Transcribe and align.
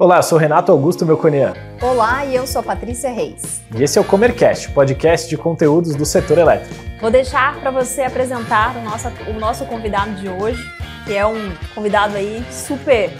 Olá, 0.00 0.18
eu 0.18 0.22
sou 0.22 0.38
Renato 0.38 0.70
Augusto 0.70 1.04
Melconian. 1.04 1.54
Olá, 1.82 2.24
e 2.24 2.32
eu 2.32 2.46
sou 2.46 2.62
Patrícia 2.62 3.10
Reis. 3.10 3.60
E 3.74 3.82
esse 3.82 3.98
é 3.98 4.00
o 4.00 4.04
Comercast, 4.04 4.70
podcast 4.70 5.28
de 5.28 5.36
conteúdos 5.36 5.96
do 5.96 6.06
setor 6.06 6.38
elétrico. 6.38 6.72
Vou 7.00 7.10
deixar 7.10 7.58
para 7.58 7.72
você 7.72 8.02
apresentar 8.02 8.76
o 8.76 8.84
nosso, 8.84 9.08
o 9.28 9.40
nosso 9.40 9.64
convidado 9.64 10.12
de 10.12 10.28
hoje, 10.28 10.62
que 11.04 11.16
é 11.16 11.26
um 11.26 11.52
convidado 11.74 12.16
aí 12.16 12.46
super, 12.48 13.10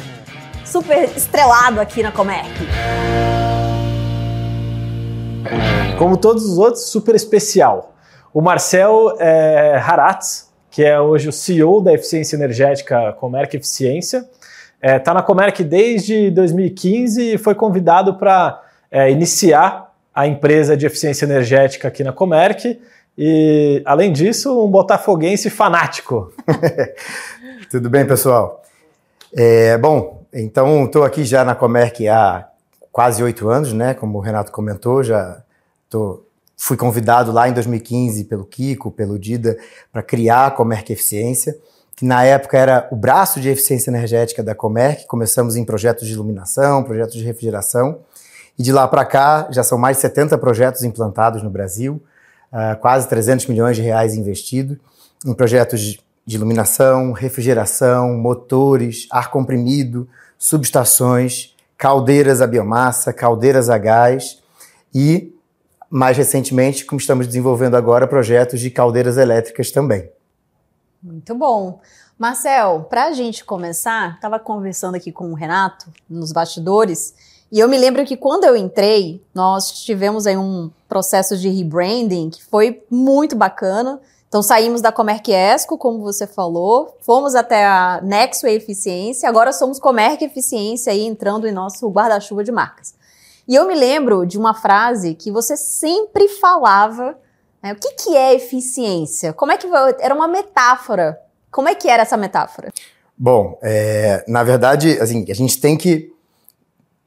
super 0.64 1.02
estrelado 1.16 1.80
aqui 1.80 2.00
na 2.00 2.12
Comerc. 2.12 2.48
Como 5.98 6.16
todos 6.16 6.44
os 6.44 6.58
outros, 6.58 6.84
super 6.90 7.16
especial. 7.16 7.96
O 8.32 8.40
Marcel 8.40 9.16
é, 9.18 9.82
Haratz, 9.84 10.48
que 10.70 10.84
é 10.84 11.00
hoje 11.00 11.28
o 11.28 11.32
CEO 11.32 11.80
da 11.80 11.92
Eficiência 11.92 12.36
Energética 12.36 13.12
Comerc 13.14 13.52
Eficiência, 13.56 14.30
está 14.78 14.88
é, 14.88 14.98
tá 14.98 15.12
na 15.12 15.22
Comerc 15.22 15.62
desde 15.64 16.30
2015 16.30 17.34
e 17.34 17.38
foi 17.38 17.54
convidado 17.54 18.14
para 18.14 18.62
é, 18.90 19.10
iniciar 19.10 19.92
a 20.14 20.26
empresa 20.26 20.76
de 20.76 20.86
eficiência 20.86 21.24
energética 21.24 21.88
aqui 21.88 22.04
na 22.04 22.12
Comerc. 22.12 22.80
E, 23.16 23.82
além 23.84 24.12
disso, 24.12 24.64
um 24.64 24.70
botafoguense 24.70 25.50
fanático. 25.50 26.32
Tudo 27.70 27.90
bem, 27.90 28.06
pessoal? 28.06 28.62
É, 29.34 29.76
bom, 29.76 30.24
então 30.32 30.84
estou 30.84 31.02
aqui 31.02 31.24
já 31.24 31.44
na 31.44 31.54
Comerc 31.54 32.06
há 32.08 32.48
quase 32.92 33.22
oito 33.22 33.48
anos, 33.48 33.72
né? 33.72 33.94
Como 33.94 34.18
o 34.18 34.20
Renato 34.20 34.52
comentou, 34.52 35.02
já 35.02 35.42
tô, 35.90 36.22
fui 36.56 36.76
convidado 36.76 37.32
lá 37.32 37.48
em 37.48 37.52
2015 37.52 38.24
pelo 38.24 38.44
Kiko, 38.44 38.90
pelo 38.92 39.18
Dida, 39.18 39.58
para 39.92 40.02
criar 40.02 40.46
a 40.46 40.50
Comerc 40.52 40.92
Eficiência 40.92 41.56
que 41.98 42.04
na 42.04 42.22
época 42.22 42.56
era 42.56 42.86
o 42.92 42.96
braço 42.96 43.40
de 43.40 43.48
eficiência 43.48 43.90
energética 43.90 44.40
da 44.40 44.54
Comerc. 44.54 45.04
Começamos 45.08 45.56
em 45.56 45.64
projetos 45.64 46.06
de 46.06 46.14
iluminação, 46.14 46.84
projetos 46.84 47.16
de 47.16 47.24
refrigeração. 47.24 47.98
E 48.56 48.62
de 48.62 48.70
lá 48.70 48.86
para 48.86 49.04
cá, 49.04 49.48
já 49.50 49.64
são 49.64 49.76
mais 49.76 49.96
de 49.96 50.02
70 50.02 50.38
projetos 50.38 50.84
implantados 50.84 51.42
no 51.42 51.50
Brasil, 51.50 52.00
uh, 52.52 52.78
quase 52.80 53.08
300 53.08 53.46
milhões 53.46 53.74
de 53.74 53.82
reais 53.82 54.14
investidos 54.14 54.78
em 55.26 55.34
projetos 55.34 55.80
de, 55.80 56.00
de 56.24 56.36
iluminação, 56.36 57.10
refrigeração, 57.10 58.16
motores, 58.16 59.08
ar 59.10 59.32
comprimido, 59.32 60.08
subestações, 60.38 61.56
caldeiras 61.76 62.40
a 62.40 62.46
biomassa, 62.46 63.12
caldeiras 63.12 63.68
a 63.68 63.76
gás 63.76 64.38
e, 64.94 65.34
mais 65.90 66.16
recentemente, 66.16 66.84
como 66.84 67.00
estamos 67.00 67.26
desenvolvendo 67.26 67.76
agora, 67.76 68.06
projetos 68.06 68.60
de 68.60 68.70
caldeiras 68.70 69.16
elétricas 69.16 69.72
também. 69.72 70.08
Muito 71.02 71.34
bom. 71.34 71.80
Marcel, 72.18 72.86
para 72.90 73.04
a 73.04 73.12
gente 73.12 73.44
começar, 73.44 74.16
estava 74.16 74.38
conversando 74.38 74.96
aqui 74.96 75.12
com 75.12 75.30
o 75.30 75.34
Renato 75.34 75.86
nos 76.08 76.32
bastidores 76.32 77.14
e 77.50 77.60
eu 77.60 77.68
me 77.68 77.78
lembro 77.78 78.04
que 78.04 78.16
quando 78.16 78.44
eu 78.44 78.54
entrei, 78.54 79.24
nós 79.34 79.72
tivemos 79.84 80.26
aí 80.26 80.36
um 80.36 80.70
processo 80.86 81.36
de 81.36 81.48
rebranding 81.48 82.28
que 82.28 82.44
foi 82.44 82.84
muito 82.90 83.34
bacana. 83.34 84.00
Então 84.28 84.42
saímos 84.42 84.82
da 84.82 84.92
Comerc 84.92 85.32
Esco, 85.32 85.78
como 85.78 86.00
você 86.00 86.26
falou, 86.26 86.98
fomos 87.00 87.34
até 87.34 87.64
a 87.64 88.00
Nexo 88.02 88.46
Eficiência, 88.46 89.26
agora 89.26 89.54
somos 89.54 89.78
Comerc 89.78 90.22
Eficiência 90.22 90.92
aí 90.92 91.06
entrando 91.06 91.46
em 91.46 91.52
nosso 91.52 91.88
guarda-chuva 91.88 92.44
de 92.44 92.52
marcas. 92.52 92.94
E 93.46 93.54
eu 93.54 93.66
me 93.66 93.74
lembro 93.74 94.26
de 94.26 94.36
uma 94.36 94.52
frase 94.52 95.14
que 95.14 95.30
você 95.30 95.56
sempre 95.56 96.28
falava? 96.28 97.16
O 97.62 97.74
que, 97.74 97.92
que 97.94 98.16
é 98.16 98.34
eficiência? 98.34 99.32
Como 99.32 99.52
é 99.52 99.56
que 99.56 99.66
era 100.00 100.14
uma 100.14 100.28
metáfora? 100.28 101.18
Como 101.50 101.68
é 101.68 101.74
que 101.74 101.88
era 101.88 102.02
essa 102.02 102.16
metáfora? 102.16 102.70
Bom, 103.16 103.58
é, 103.62 104.24
na 104.28 104.44
verdade, 104.44 104.98
assim, 105.00 105.26
a 105.28 105.34
gente 105.34 105.60
tem 105.60 105.76
que 105.76 106.12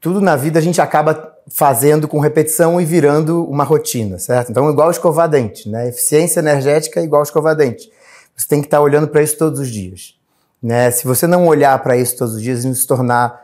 tudo 0.02 0.20
na 0.20 0.34
vida 0.34 0.58
a 0.58 0.62
gente 0.62 0.80
acaba 0.80 1.32
fazendo 1.48 2.08
com 2.08 2.18
repetição 2.18 2.80
e 2.80 2.84
virando 2.84 3.44
uma 3.48 3.62
rotina, 3.62 4.18
certo? 4.18 4.50
Então, 4.50 4.68
igual 4.68 4.90
escovar 4.90 5.28
dente, 5.28 5.68
né? 5.68 5.88
Eficiência 5.88 6.40
energética 6.40 7.00
é 7.00 7.04
igual 7.04 7.22
escovar 7.22 7.54
dente. 7.54 7.88
Você 8.36 8.48
tem 8.48 8.60
que 8.60 8.66
estar 8.66 8.80
olhando 8.80 9.06
para 9.06 9.22
isso 9.22 9.38
todos 9.38 9.60
os 9.60 9.68
dias, 9.68 10.16
né? 10.60 10.90
Se 10.90 11.06
você 11.06 11.26
não 11.26 11.46
olhar 11.46 11.80
para 11.82 11.96
isso 11.96 12.16
todos 12.16 12.34
os 12.34 12.42
dias 12.42 12.64
e 12.64 12.74
se 12.74 12.86
tornar 12.86 13.41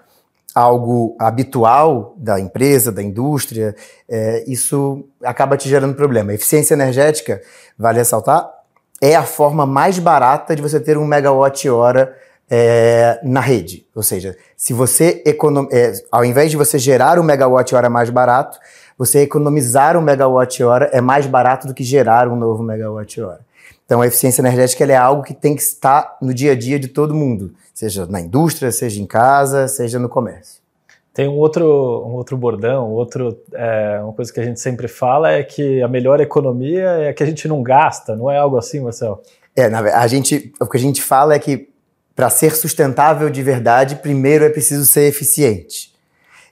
algo 0.59 1.15
habitual 1.19 2.15
da 2.17 2.41
empresa, 2.41 2.91
da 2.91 3.03
indústria, 3.03 3.77
é, 4.09 4.45
isso 4.49 5.05
acaba 5.23 5.57
te 5.57 5.69
gerando 5.69 5.95
problema. 5.95 6.35
Eficiência 6.35 6.75
energética, 6.75 7.41
vale 7.79 7.99
ressaltar, 7.99 8.49
é 9.01 9.15
a 9.15 9.23
forma 9.23 9.65
mais 9.65 9.99
barata 10.01 10.57
de 10.57 10.61
você 10.61 10.81
ter 10.81 10.99
um 10.99 11.07
megawatt-hora 11.07 12.13
é, 12.51 13.21
na 13.23 13.41
rede. 13.41 13.87
Ou 13.95 14.03
seja, 14.03 14.37
se 14.57 14.73
você 14.73 15.23
econom... 15.25 15.69
É, 15.71 15.93
ao 16.11 16.25
invés 16.25 16.51
de 16.51 16.57
você 16.57 16.77
gerar 16.77 17.19
um 17.21 17.23
megawatt-hora 17.23 17.89
mais 17.89 18.11
barato, 18.11 18.59
você 18.97 19.21
economizar 19.21 19.97
um 19.97 20.03
megawatt-hora 20.03 20.91
é 20.93 21.01
mais 21.01 21.27
barato 21.27 21.69
do 21.69 21.75
que 21.75 21.85
gerar 21.85 22.27
um 22.27 22.35
novo 22.35 22.65
megawatt-hora. 22.65 23.41
Então, 23.85 24.03
a 24.03 24.07
eficiência 24.07 24.43
energética 24.43 24.85
é 24.85 24.97
algo 24.97 25.23
que 25.23 25.33
tem 25.33 25.55
que 25.55 25.63
estar 25.63 26.19
no 26.21 26.35
dia 26.35 26.53
a 26.53 26.55
dia 26.55 26.79
de 26.79 26.89
todo 26.89 27.15
mundo 27.15 27.55
seja 27.79 28.07
na 28.07 28.21
indústria, 28.21 28.73
seja 28.73 29.01
em 29.01 29.07
casa, 29.07 29.69
seja 29.69 30.01
no 30.01 30.09
comércio. 30.09 30.61
Tem 31.15 31.29
um 31.29 31.37
outro, 31.37 31.65
um 31.65 32.15
outro 32.15 32.37
bordão, 32.37 32.91
outro, 32.91 33.39
é, 33.55 34.01
uma 34.03 34.13
coisa 34.13 34.33
que 34.33 34.41
a 34.41 34.43
gente 34.43 34.59
sempre 34.59 34.89
fala 34.89 35.31
é 35.31 35.45
que 35.45 35.81
a 35.81 35.87
melhor 35.87 36.21
economia 36.21 36.83
é 36.83 37.09
a 37.11 37.15
que 37.15 37.23
a 37.23 37.27
gente 37.27 37.47
não 37.47 37.63
gasta, 37.63 38.17
não 38.17 38.29
é 38.29 38.37
algo 38.37 38.57
assim, 38.57 38.81
Marcelo? 38.81 39.23
É, 39.55 39.69
na, 39.69 39.79
a 39.79 40.09
gente, 40.09 40.53
o 40.61 40.67
que 40.67 40.77
a 40.77 40.81
gente 40.81 41.01
fala 41.01 41.35
é 41.35 41.39
que 41.39 41.69
para 42.17 42.29
ser 42.29 42.57
sustentável 42.57 43.31
de 43.31 43.45
verdade, 43.45 43.95
primeiro 43.95 44.45
é 44.45 44.49
preciso 44.49 44.85
ser 44.85 45.03
eficiente. 45.03 45.95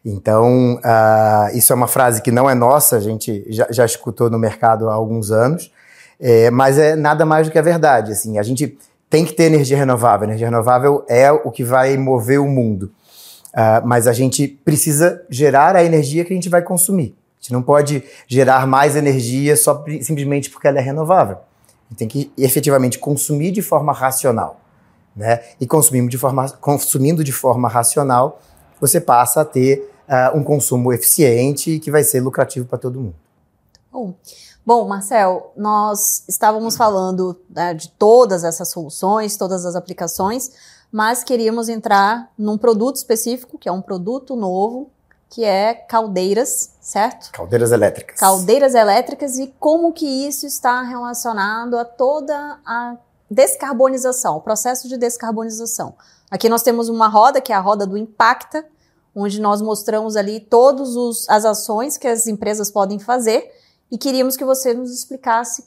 Então, 0.05 0.77
uh, 0.77 1.57
isso 1.57 1.73
é 1.73 1.77
uma 1.77 1.89
frase 1.89 2.23
que 2.23 2.31
não 2.31 2.49
é 2.49 2.55
nossa, 2.55 2.99
a 2.99 3.01
gente 3.01 3.45
já, 3.49 3.67
já 3.69 3.85
escutou 3.85 4.31
no 4.31 4.39
mercado 4.39 4.89
há 4.89 4.95
alguns 4.95 5.33
anos, 5.33 5.73
é, 6.21 6.53
mas 6.53 6.79
é 6.79 6.95
nada 6.95 7.27
mais 7.27 7.49
do 7.49 7.51
que 7.51 7.59
a 7.59 7.63
verdade. 7.63 8.13
Assim, 8.13 8.39
a 8.39 8.45
gente 8.45 8.79
tem 9.09 9.25
que 9.25 9.33
ter 9.33 9.45
energia 9.45 9.77
renovável. 9.77 10.27
Energia 10.27 10.49
renovável 10.49 11.05
é 11.09 11.31
o 11.31 11.51
que 11.51 11.65
vai 11.65 11.97
mover 11.97 12.41
o 12.41 12.49
mundo. 12.49 12.93
Uh, 13.53 13.87
mas 13.87 14.07
a 14.07 14.13
gente 14.13 14.47
precisa 14.47 15.25
gerar 15.31 15.77
a 15.77 15.85
energia 15.85 16.25
que 16.25 16.33
a 16.33 16.37
gente 16.37 16.49
vai 16.49 16.63
consumir. 16.63 17.17
A 17.39 17.43
gente 17.43 17.53
não 17.53 17.63
pode 17.63 18.03
gerar 18.27 18.67
mais 18.67 18.97
energia 18.97 19.57
só 19.57 19.83
simplesmente 20.03 20.51
porque 20.51 20.69
ela 20.69 20.79
é 20.79 20.83
renovável. 20.83 21.37
A 21.37 21.89
gente 21.91 21.99
tem 21.99 22.09
que 22.09 22.33
efetivamente 22.37 22.99
consumir 22.99 23.53
de 23.53 23.63
forma 23.63 23.93
racional. 23.93 24.61
Né? 25.15 25.41
E 25.59 25.67
consumindo 25.67 26.11
de 26.11 26.19
forma, 26.19 26.51
consumindo 26.61 27.25
de 27.25 27.33
forma 27.33 27.69
racional, 27.69 28.43
você 28.79 29.01
passa 29.01 29.41
a 29.41 29.45
ter 29.45 29.91
uh, 30.07 30.37
um 30.37 30.43
consumo 30.43 30.93
eficiente 30.93 31.79
que 31.79 31.91
vai 31.91 32.05
ser 32.05 32.21
lucrativo 32.21 32.67
para 32.67 32.79
todo 32.79 33.01
mundo. 33.01 33.15
Bom. 33.91 34.15
Bom, 34.67 34.89
Marcel, 34.89 35.53
nós 35.57 36.25
estávamos 36.27 36.77
falando 36.77 37.41
né, 37.49 37.73
de 37.73 37.89
todas 37.89 38.43
essas 38.43 38.69
soluções, 38.69 39.37
todas 39.37 39.65
as 39.65 39.77
aplicações, 39.77 40.51
mas 40.91 41.23
queríamos 41.23 41.69
entrar 41.69 42.33
num 42.37 42.59
produto 42.59 42.97
específico, 42.97 43.59
que 43.59 43.69
é 43.69 43.73
um 43.73 43.81
produto 43.81 44.35
novo, 44.35 44.91
que 45.31 45.45
é 45.45 45.73
caldeiras, 45.73 46.73
certo? 46.81 47.31
Caldeiras 47.31 47.71
elétricas. 47.71 48.19
Caldeiras 48.19 48.75
elétricas 48.75 49.39
e 49.39 49.55
como 49.61 49.93
que 49.93 50.05
isso 50.05 50.49
está 50.49 50.83
relacionado 50.83 51.79
a 51.79 51.85
toda 51.85 52.59
a 52.67 52.97
descarbonização, 53.31 54.39
o 54.39 54.41
processo 54.41 54.89
de 54.89 54.97
descarbonização. 54.97 55.95
Aqui 56.29 56.49
nós 56.49 56.65
temos 56.65 56.89
uma 56.89 57.07
roda, 57.07 57.41
que 57.41 57.53
é 57.53 57.57
a 57.57 57.61
roda 57.61 57.87
do 57.87 57.97
Impacta, 57.97 58.67
onde 59.15 59.41
nós 59.41 59.63
mostramos 59.63 60.17
ali 60.17 60.41
todas 60.41 61.29
as 61.29 61.45
ações 61.45 61.97
que 61.97 62.09
as 62.09 62.27
empresas 62.27 62.69
podem 62.69 62.99
fazer 62.99 63.49
e 63.91 63.99
queríamos 63.99 64.37
que 64.37 64.45
você 64.45 64.75
nos 64.75 64.93
explicasse 64.93 65.65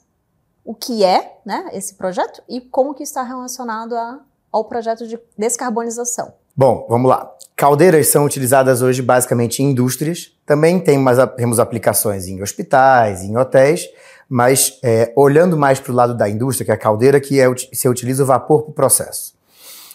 o 0.63 0.73
que 0.73 1.03
é 1.03 1.39
né, 1.45 1.69
esse 1.73 1.95
projeto 1.95 2.43
e 2.47 2.61
como 2.61 2.93
que 2.93 3.03
está 3.03 3.23
relacionado 3.23 3.95
a, 3.95 4.19
ao 4.51 4.65
projeto 4.65 5.07
de 5.07 5.19
descarbonização. 5.37 6.33
Bom, 6.55 6.85
vamos 6.89 7.09
lá. 7.09 7.31
Caldeiras 7.55 8.07
são 8.07 8.25
utilizadas 8.25 8.81
hoje 8.81 9.01
basicamente 9.01 9.63
em 9.63 9.71
indústrias, 9.71 10.33
também 10.45 10.79
tem 10.79 10.97
mais, 10.97 11.17
temos 11.35 11.59
aplicações 11.59 12.27
em 12.27 12.41
hospitais, 12.41 13.21
em 13.23 13.37
hotéis, 13.37 13.87
mas 14.29 14.77
é, 14.83 15.11
olhando 15.15 15.57
mais 15.57 15.79
para 15.79 15.91
o 15.91 15.95
lado 15.95 16.15
da 16.15 16.29
indústria, 16.29 16.65
que 16.65 16.71
é 16.71 16.75
a 16.75 16.77
caldeira 16.77 17.19
que 17.19 17.39
é, 17.39 17.45
se 17.73 17.89
utiliza 17.89 18.23
o 18.23 18.25
vapor 18.25 18.63
para 18.63 18.71
o 18.71 18.73
processo. 18.73 19.33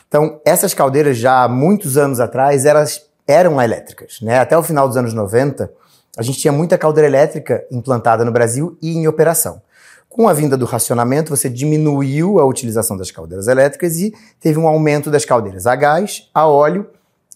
Então, 0.08 0.40
essas 0.44 0.74
caldeiras 0.74 1.16
já 1.16 1.44
há 1.44 1.48
muitos 1.48 1.96
anos 1.96 2.20
atrás 2.20 2.64
elas 2.64 3.06
eram 3.26 3.60
elétricas. 3.60 4.20
Né? 4.20 4.38
Até 4.38 4.56
o 4.56 4.62
final 4.62 4.86
dos 4.86 4.96
anos 4.96 5.14
90, 5.14 5.72
a 6.16 6.22
gente 6.22 6.38
tinha 6.38 6.52
muita 6.52 6.78
caldeira 6.78 7.08
elétrica 7.08 7.64
implantada 7.70 8.24
no 8.24 8.32
Brasil 8.32 8.78
e 8.80 8.94
em 8.94 9.06
operação. 9.08 9.60
Com 10.08 10.28
a 10.28 10.32
vinda 10.32 10.56
do 10.56 10.64
racionamento, 10.64 11.36
você 11.36 11.48
diminuiu 11.48 12.38
a 12.38 12.44
utilização 12.44 12.96
das 12.96 13.10
caldeiras 13.10 13.48
elétricas 13.48 13.98
e 13.98 14.14
teve 14.38 14.58
um 14.58 14.68
aumento 14.68 15.10
das 15.10 15.24
caldeiras 15.24 15.66
a 15.66 15.74
gás, 15.74 16.30
a 16.32 16.46
óleo 16.46 16.86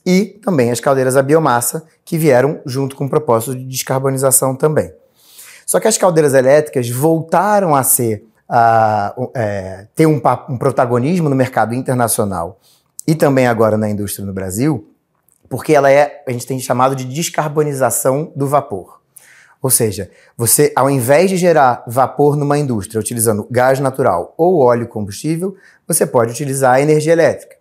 e 0.06 0.24
também 0.24 0.70
as 0.70 0.78
caldeiras 0.78 1.16
a 1.16 1.22
biomassa, 1.22 1.84
que 2.04 2.16
vieram 2.16 2.60
junto 2.64 2.94
com 2.94 3.06
o 3.06 3.10
propósito 3.10 3.56
de 3.56 3.64
descarbonização 3.64 4.54
também. 4.54 4.92
Só 5.66 5.80
que 5.80 5.88
as 5.88 5.98
caldeiras 5.98 6.34
elétricas 6.34 6.88
voltaram 6.88 7.74
a 7.74 7.82
ser 7.82 8.24
uh, 8.48 9.30
é, 9.34 9.86
ter 9.94 10.06
um, 10.06 10.20
um 10.48 10.56
protagonismo 10.56 11.28
no 11.28 11.36
mercado 11.36 11.74
internacional 11.74 12.58
e 13.06 13.14
também 13.14 13.46
agora 13.46 13.76
na 13.76 13.90
indústria 13.90 14.24
no 14.24 14.32
Brasil, 14.32 14.88
porque 15.48 15.74
ela 15.74 15.90
é, 15.90 16.22
a 16.26 16.30
gente 16.30 16.46
tem 16.46 16.58
chamado 16.60 16.94
de 16.94 17.04
descarbonização 17.04 18.32
do 18.36 18.46
vapor. 18.46 18.98
Ou 19.60 19.70
seja, 19.70 20.10
você, 20.36 20.72
ao 20.76 20.88
invés 20.88 21.30
de 21.30 21.36
gerar 21.36 21.82
vapor 21.86 22.36
numa 22.36 22.58
indústria 22.58 23.00
utilizando 23.00 23.46
gás 23.50 23.80
natural 23.80 24.34
ou 24.36 24.60
óleo 24.60 24.86
combustível, 24.86 25.56
você 25.86 26.06
pode 26.06 26.30
utilizar 26.30 26.74
a 26.74 26.80
energia 26.80 27.12
elétrica. 27.12 27.56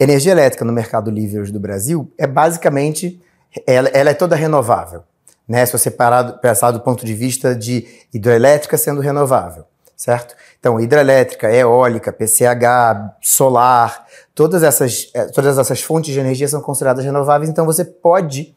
Energia 0.00 0.32
elétrica 0.32 0.64
no 0.64 0.72
mercado 0.72 1.10
livre 1.10 1.40
hoje 1.40 1.52
do 1.52 1.60
Brasil 1.60 2.10
é 2.16 2.26
basicamente, 2.26 3.20
ela, 3.66 3.88
ela 3.90 4.10
é 4.10 4.14
toda 4.14 4.34
renovável. 4.34 5.02
Né? 5.46 5.64
Se 5.66 5.72
você 5.72 5.90
parar, 5.90 6.24
pensar 6.38 6.70
do 6.70 6.80
ponto 6.80 7.04
de 7.04 7.14
vista 7.14 7.54
de 7.54 7.86
hidroelétrica 8.12 8.78
sendo 8.78 9.00
renovável, 9.00 9.64
certo? 9.96 10.34
Então, 10.58 10.80
hidrelétrica, 10.80 11.52
eólica, 11.52 12.12
PCH, 12.12 13.16
solar, 13.20 14.06
todas 14.34 14.62
essas, 14.62 15.10
eh, 15.14 15.26
todas 15.26 15.58
essas 15.58 15.82
fontes 15.82 16.12
de 16.12 16.20
energia 16.20 16.48
são 16.48 16.60
consideradas 16.60 17.04
renováveis, 17.04 17.50
então 17.50 17.66
você 17.66 17.84
pode 17.84 18.54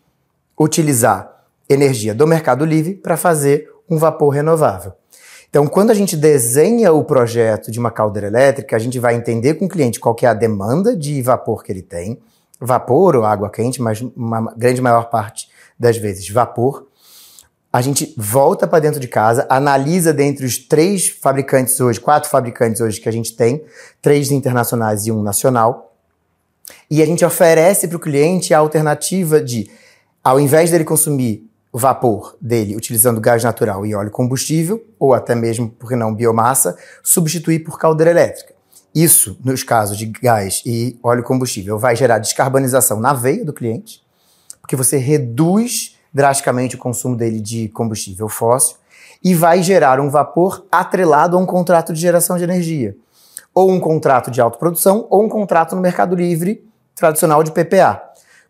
utilizar 0.59 1.43
energia 1.69 2.13
do 2.13 2.25
mercado 2.25 2.65
livre 2.65 2.95
para 2.95 3.17
fazer 3.17 3.69
um 3.89 3.97
vapor 3.97 4.29
renovável. 4.29 4.93
Então, 5.49 5.65
quando 5.65 5.91
a 5.91 5.93
gente 5.93 6.17
desenha 6.17 6.91
o 6.91 7.03
projeto 7.03 7.71
de 7.71 7.79
uma 7.79 7.89
caldeira 7.89 8.27
elétrica, 8.27 8.75
a 8.75 8.79
gente 8.79 8.99
vai 8.99 9.15
entender 9.15 9.53
com 9.53 9.65
o 9.65 9.69
cliente 9.69 9.99
qual 9.99 10.13
que 10.13 10.25
é 10.25 10.29
a 10.29 10.33
demanda 10.33 10.95
de 10.95 11.21
vapor 11.21 11.63
que 11.63 11.71
ele 11.71 11.81
tem, 11.81 12.19
vapor 12.59 13.15
ou 13.15 13.23
água 13.23 13.49
quente, 13.49 13.81
mas 13.81 14.01
uma 14.15 14.53
grande 14.55 14.81
maior 14.81 15.09
parte 15.09 15.49
das 15.79 15.97
vezes 15.97 16.29
vapor. 16.29 16.87
A 17.77 17.81
gente 17.81 18.11
volta 18.17 18.65
para 18.65 18.79
dentro 18.79 18.99
de 18.99 19.07
casa, 19.07 19.45
analisa 19.47 20.11
dentre 20.11 20.43
os 20.43 20.57
três 20.57 21.09
fabricantes 21.09 21.79
hoje, 21.79 21.99
quatro 21.99 22.27
fabricantes 22.27 22.81
hoje 22.81 22.99
que 22.99 23.07
a 23.07 23.11
gente 23.11 23.35
tem, 23.35 23.63
três 24.01 24.31
internacionais 24.31 25.05
e 25.05 25.11
um 25.11 25.21
nacional, 25.21 25.93
e 26.89 27.03
a 27.03 27.05
gente 27.05 27.23
oferece 27.23 27.87
para 27.87 27.97
o 27.97 27.99
cliente 27.99 28.51
a 28.51 28.57
alternativa 28.57 29.39
de, 29.39 29.69
ao 30.23 30.39
invés 30.39 30.71
dele 30.71 30.83
consumir 30.83 31.47
o 31.71 31.77
vapor 31.77 32.35
dele 32.41 32.75
utilizando 32.75 33.21
gás 33.21 33.43
natural 33.43 33.85
e 33.85 33.93
óleo 33.93 34.09
combustível, 34.09 34.83
ou 34.97 35.13
até 35.13 35.35
mesmo, 35.35 35.69
por 35.69 35.87
que 35.87 35.95
não, 35.95 36.15
biomassa, 36.15 36.75
substituir 37.03 37.59
por 37.59 37.77
caldeira 37.77 38.09
elétrica. 38.09 38.55
Isso, 38.95 39.37
nos 39.45 39.61
casos 39.61 39.99
de 39.99 40.07
gás 40.07 40.63
e 40.65 40.97
óleo 41.03 41.21
combustível, 41.21 41.77
vai 41.77 41.95
gerar 41.95 42.17
descarbonização 42.17 42.99
na 42.99 43.13
veia 43.13 43.45
do 43.45 43.53
cliente, 43.53 44.01
porque 44.63 44.75
você 44.75 44.97
reduz 44.97 45.95
drasticamente 46.13 46.75
o 46.75 46.79
consumo 46.79 47.15
dele 47.15 47.39
de 47.39 47.69
combustível 47.69 48.27
fóssil 48.29 48.77
e 49.23 49.33
vai 49.33 49.63
gerar 49.63 49.99
um 49.99 50.09
vapor 50.09 50.65
atrelado 50.71 51.35
a 51.37 51.39
um 51.39 51.45
contrato 51.45 51.93
de 51.93 51.99
geração 51.99 52.37
de 52.37 52.43
energia, 52.43 52.95
ou 53.53 53.71
um 53.71 53.79
contrato 53.79 54.29
de 54.29 54.39
autoprodução, 54.39 55.07
ou 55.09 55.23
um 55.23 55.29
contrato 55.29 55.75
no 55.75 55.81
mercado 55.81 56.15
livre 56.15 56.63
tradicional 56.95 57.43
de 57.43 57.51
PPA. 57.51 58.01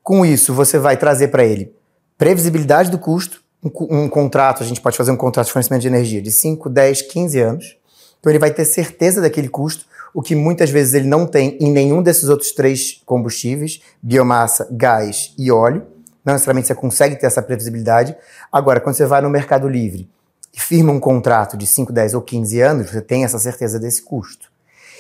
Com 0.03 0.25
isso, 0.25 0.53
você 0.53 0.77
vai 0.77 0.97
trazer 0.97 1.29
para 1.29 1.45
ele 1.45 1.73
previsibilidade 2.17 2.89
do 2.89 2.97
custo, 2.97 3.43
um, 3.63 4.03
um, 4.03 4.09
contrato, 4.09 4.63
a 4.63 4.65
gente 4.65 4.81
pode 4.81 4.97
fazer 4.97 5.11
um 5.11 5.17
contrato 5.17 5.47
de 5.47 5.53
fornecimento 5.53 5.81
de 5.81 5.87
energia 5.87 6.21
de 6.21 6.31
5, 6.31 6.69
10, 6.69 7.01
15 7.03 7.39
anos. 7.39 7.77
Então 8.19 8.31
ele 8.31 8.39
vai 8.39 8.51
ter 8.51 8.65
certeza 8.65 9.21
daquele 9.21 9.49
custo, 9.49 9.85
o 10.13 10.21
que 10.21 10.35
muitas 10.35 10.69
vezes 10.69 10.93
ele 10.93 11.07
não 11.07 11.27
tem 11.27 11.57
em 11.59 11.71
nenhum 11.71 12.01
desses 12.01 12.29
outros 12.29 12.51
três 12.51 13.01
combustíveis, 13.05 13.81
biomassa, 14.01 14.67
gás 14.71 15.33
e 15.37 15.51
óleo. 15.51 15.85
Não 16.27 16.33
necessariamente 16.33 16.67
você 16.67 16.75
consegue 16.75 17.15
ter 17.15 17.25
essa 17.25 17.41
previsibilidade. 17.41 18.13
Agora, 18.51 18.81
quando 18.81 18.97
você 18.97 19.05
vai 19.05 19.21
no 19.21 19.29
Mercado 19.29 19.65
Livre 19.65 20.09
e 20.53 20.59
firma 20.59 20.91
um 20.91 20.99
contrato 20.99 21.55
de 21.55 21.65
5, 21.65 21.93
10 21.93 22.15
ou 22.15 22.21
15 22.21 22.59
anos, 22.59 22.89
você 22.89 22.99
tem 22.99 23.23
essa 23.23 23.39
certeza 23.39 23.79
desse 23.79 24.01
custo. 24.01 24.51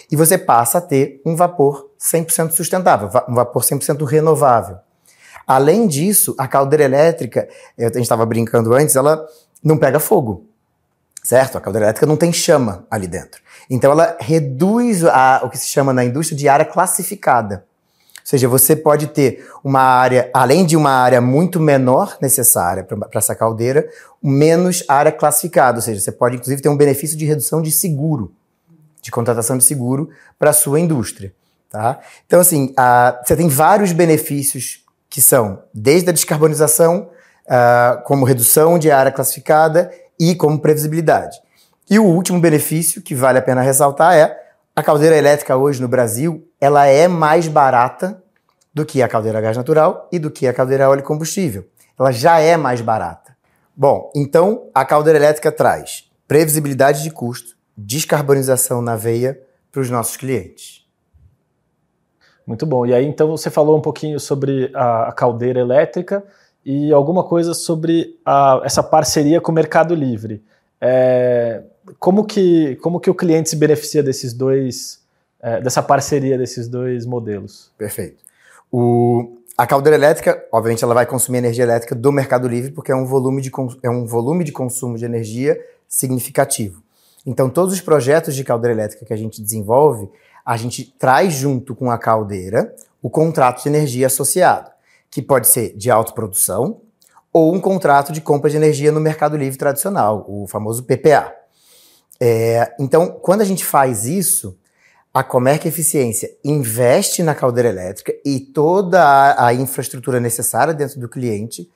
E 0.09 0.15
você 0.15 0.37
passa 0.37 0.77
a 0.77 0.81
ter 0.81 1.21
um 1.25 1.35
vapor 1.35 1.89
100% 1.99 2.51
sustentável, 2.51 3.09
um 3.27 3.35
vapor 3.35 3.61
100% 3.61 4.05
renovável. 4.05 4.77
Além 5.45 5.85
disso, 5.85 6.33
a 6.37 6.47
caldeira 6.47 6.85
elétrica, 6.85 7.49
a 7.77 7.83
gente 7.83 8.03
estava 8.03 8.25
brincando 8.25 8.73
antes, 8.73 8.95
ela 8.95 9.27
não 9.61 9.77
pega 9.77 9.99
fogo. 9.99 10.45
Certo? 11.21 11.57
A 11.57 11.61
caldeira 11.61 11.87
elétrica 11.87 12.05
não 12.05 12.15
tem 12.15 12.31
chama 12.31 12.87
ali 12.89 13.05
dentro. 13.05 13.41
Então 13.69 13.91
ela 13.91 14.15
reduz 14.17 15.03
a, 15.03 15.41
o 15.43 15.49
que 15.49 15.57
se 15.57 15.67
chama 15.67 15.91
na 15.91 16.05
indústria 16.05 16.37
de 16.37 16.47
área 16.47 16.65
classificada. 16.65 17.65
Ou 18.27 18.31
seja, 18.31 18.49
você 18.49 18.75
pode 18.75 19.07
ter 19.07 19.49
uma 19.63 19.79
área, 19.79 20.29
além 20.33 20.65
de 20.65 20.75
uma 20.75 20.91
área 20.91 21.21
muito 21.21 21.61
menor 21.61 22.17
necessária 22.21 22.83
para 22.83 23.07
essa 23.13 23.33
caldeira, 23.33 23.87
menos 24.21 24.83
área 24.85 25.13
classificada. 25.13 25.77
Ou 25.77 25.81
seja, 25.81 26.01
você 26.01 26.11
pode 26.11 26.35
inclusive 26.35 26.61
ter 26.61 26.67
um 26.67 26.75
benefício 26.75 27.17
de 27.17 27.23
redução 27.23 27.61
de 27.61 27.71
seguro, 27.71 28.33
de 29.01 29.11
contratação 29.11 29.57
de 29.57 29.63
seguro 29.63 30.09
para 30.37 30.49
a 30.49 30.53
sua 30.53 30.77
indústria. 30.77 31.33
Tá? 31.69 32.01
Então, 32.25 32.41
assim, 32.41 32.75
você 33.23 33.33
tem 33.33 33.47
vários 33.47 33.93
benefícios 33.93 34.83
que 35.09 35.21
são 35.21 35.63
desde 35.73 36.09
a 36.09 36.13
descarbonização, 36.13 37.09
uh, 37.45 38.03
como 38.03 38.25
redução 38.25 38.77
de 38.77 38.91
área 38.91 39.11
classificada 39.11 39.89
e 40.19 40.35
como 40.35 40.59
previsibilidade. 40.59 41.39
E 41.89 41.97
o 41.97 42.03
último 42.03 42.41
benefício 42.41 43.01
que 43.01 43.15
vale 43.15 43.39
a 43.39 43.41
pena 43.41 43.61
ressaltar 43.61 44.17
é 44.17 44.46
a 44.77 44.83
caldeira 44.83 45.17
elétrica 45.17 45.57
hoje 45.57 45.81
no 45.81 45.87
Brasil, 45.87 46.47
ela 46.61 46.85
é 46.85 47.07
mais 47.07 47.47
barata 47.47 48.21
do 48.71 48.85
que 48.85 49.01
a 49.01 49.07
caldeira 49.07 49.39
a 49.39 49.41
gás 49.41 49.57
natural 49.57 50.07
e 50.11 50.19
do 50.19 50.29
que 50.29 50.45
a 50.45 50.53
caldeira 50.53 50.85
a 50.85 50.89
óleo 50.91 51.01
combustível. 51.01 51.65
Ela 51.99 52.11
já 52.11 52.39
é 52.39 52.55
mais 52.55 52.79
barata. 52.79 53.35
Bom, 53.75 54.11
então 54.15 54.69
a 54.75 54.85
caldeira 54.85 55.17
elétrica 55.17 55.51
traz 55.51 56.07
previsibilidade 56.27 57.01
de 57.01 57.09
custo, 57.09 57.57
descarbonização 57.75 58.79
na 58.79 58.95
veia 58.95 59.41
para 59.71 59.81
os 59.81 59.89
nossos 59.89 60.15
clientes. 60.15 60.85
Muito 62.45 62.63
bom. 62.63 62.85
E 62.85 62.93
aí, 62.93 63.03
então, 63.03 63.29
você 63.29 63.49
falou 63.49 63.79
um 63.79 63.81
pouquinho 63.81 64.19
sobre 64.19 64.69
a, 64.75 65.07
a 65.07 65.11
caldeira 65.11 65.59
elétrica 65.59 66.23
e 66.63 66.93
alguma 66.93 67.23
coisa 67.23 67.55
sobre 67.55 68.19
a, 68.23 68.61
essa 68.63 68.83
parceria 68.83 69.41
com 69.41 69.51
o 69.51 69.55
Mercado 69.55 69.95
Livre. 69.95 70.43
É, 70.79 71.63
como, 71.99 72.25
que, 72.25 72.75
como 72.77 72.99
que 72.99 73.09
o 73.09 73.15
cliente 73.15 73.49
se 73.49 73.55
beneficia 73.55 74.03
desses 74.03 74.33
dois, 74.33 75.01
é, 75.41 75.61
dessa 75.61 75.81
parceria 75.81 76.37
desses 76.37 76.67
dois 76.67 77.05
modelos? 77.05 77.71
Perfeito. 77.77 78.23
O, 78.71 79.37
a 79.57 79.65
caldeira 79.65 79.95
elétrica, 79.95 80.45
obviamente, 80.51 80.83
ela 80.83 80.93
vai 80.93 81.05
consumir 81.05 81.39
energia 81.39 81.63
elétrica 81.63 81.95
do 81.95 82.11
Mercado 82.11 82.47
Livre 82.47 82.71
porque 82.71 82.91
é 82.91 82.95
um 82.95 83.05
volume 83.05 83.41
de, 83.41 83.51
é 83.81 83.89
um 83.89 84.05
volume 84.05 84.43
de 84.43 84.51
consumo 84.51 84.97
de 84.97 85.05
energia 85.05 85.59
significativo. 85.87 86.83
Então, 87.25 87.49
todos 87.49 87.73
os 87.73 87.81
projetos 87.81 88.35
de 88.35 88.43
caldeira 88.43 88.73
elétrica 88.73 89.05
que 89.05 89.13
a 89.13 89.17
gente 89.17 89.41
desenvolve, 89.41 90.09
a 90.45 90.55
gente 90.55 90.95
traz 90.97 91.33
junto 91.33 91.75
com 91.75 91.91
a 91.91 91.97
caldeira 91.97 92.73
o 93.01 93.09
contrato 93.09 93.63
de 93.63 93.69
energia 93.69 94.07
associado, 94.07 94.69
que 95.09 95.21
pode 95.21 95.47
ser 95.47 95.75
de 95.75 95.89
autoprodução 95.91 96.81
ou 97.33 97.53
um 97.53 97.59
contrato 97.59 98.11
de 98.11 98.21
compra 98.21 98.49
de 98.49 98.57
energia 98.57 98.91
no 98.91 98.99
mercado 98.99 99.37
livre 99.37 99.57
tradicional, 99.57 100.25
o 100.27 100.47
famoso 100.47 100.83
PPA. 100.83 101.33
É, 102.19 102.73
então, 102.79 103.07
quando 103.21 103.41
a 103.41 103.45
gente 103.45 103.63
faz 103.63 104.05
isso, 104.05 104.57
a 105.13 105.23
Comerc 105.23 105.67
Eficiência 105.67 106.29
investe 106.43 107.23
na 107.23 107.33
caldeira 107.33 107.69
elétrica 107.69 108.13
e 108.25 108.39
toda 108.39 109.03
a, 109.03 109.47
a 109.47 109.53
infraestrutura 109.53 110.19
necessária 110.19 110.73
dentro 110.73 110.99
do 110.99 111.09
cliente. 111.09 111.69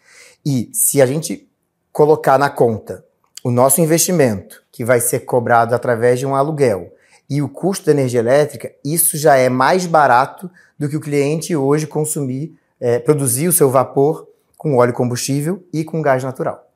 E 0.46 0.70
se 0.74 1.02
a 1.02 1.06
gente 1.06 1.48
colocar 1.92 2.38
na 2.38 2.50
conta 2.50 3.04
o 3.44 3.52
nosso 3.52 3.82
investimento, 3.82 4.64
que 4.72 4.86
vai 4.86 5.00
ser 5.00 5.22
cobrado 5.22 5.74
através 5.74 6.20
de 6.20 6.26
um 6.26 6.36
aluguel, 6.36 6.94
e 7.30 7.42
o 7.42 7.48
custo 7.48 7.86
da 7.86 7.94
energia 7.94 8.20
elétrica, 8.20 8.72
isso 8.84 9.18
já 9.18 9.38
é 9.38 9.48
mais 9.48 9.86
barato 9.86 10.52
do 10.78 10.90
que 10.90 10.98
o 10.98 11.02
cliente 11.02 11.56
hoje 11.56 11.88
consumir, 11.88 12.58
é, 12.80 13.00
produzir 13.00 13.48
o 13.48 13.54
seu 13.54 13.70
vapor 13.70 14.28
com 14.58 14.76
óleo 14.76 14.94
combustível 14.94 15.66
e 15.72 15.84
com 15.84 16.02
gás 16.02 16.24
natural. 16.24 16.70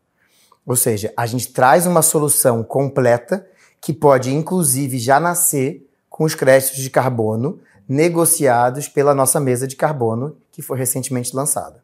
Ou 0.65 0.75
seja, 0.75 1.13
a 1.15 1.25
gente 1.25 1.51
traz 1.51 1.85
uma 1.85 2.01
solução 2.01 2.63
completa 2.63 3.45
que 3.81 3.93
pode, 3.93 4.33
inclusive, 4.33 4.97
já 4.97 5.19
nascer 5.19 5.87
com 6.09 6.23
os 6.23 6.33
créditos 6.33 6.77
de 6.77 6.89
carbono 6.89 7.59
negociados 7.87 8.87
pela 8.87 9.13
nossa 9.13 9.39
mesa 9.39 9.67
de 9.67 9.75
carbono, 9.75 10.37
que 10.51 10.61
foi 10.61 10.77
recentemente 10.77 11.35
lançada. 11.35 11.83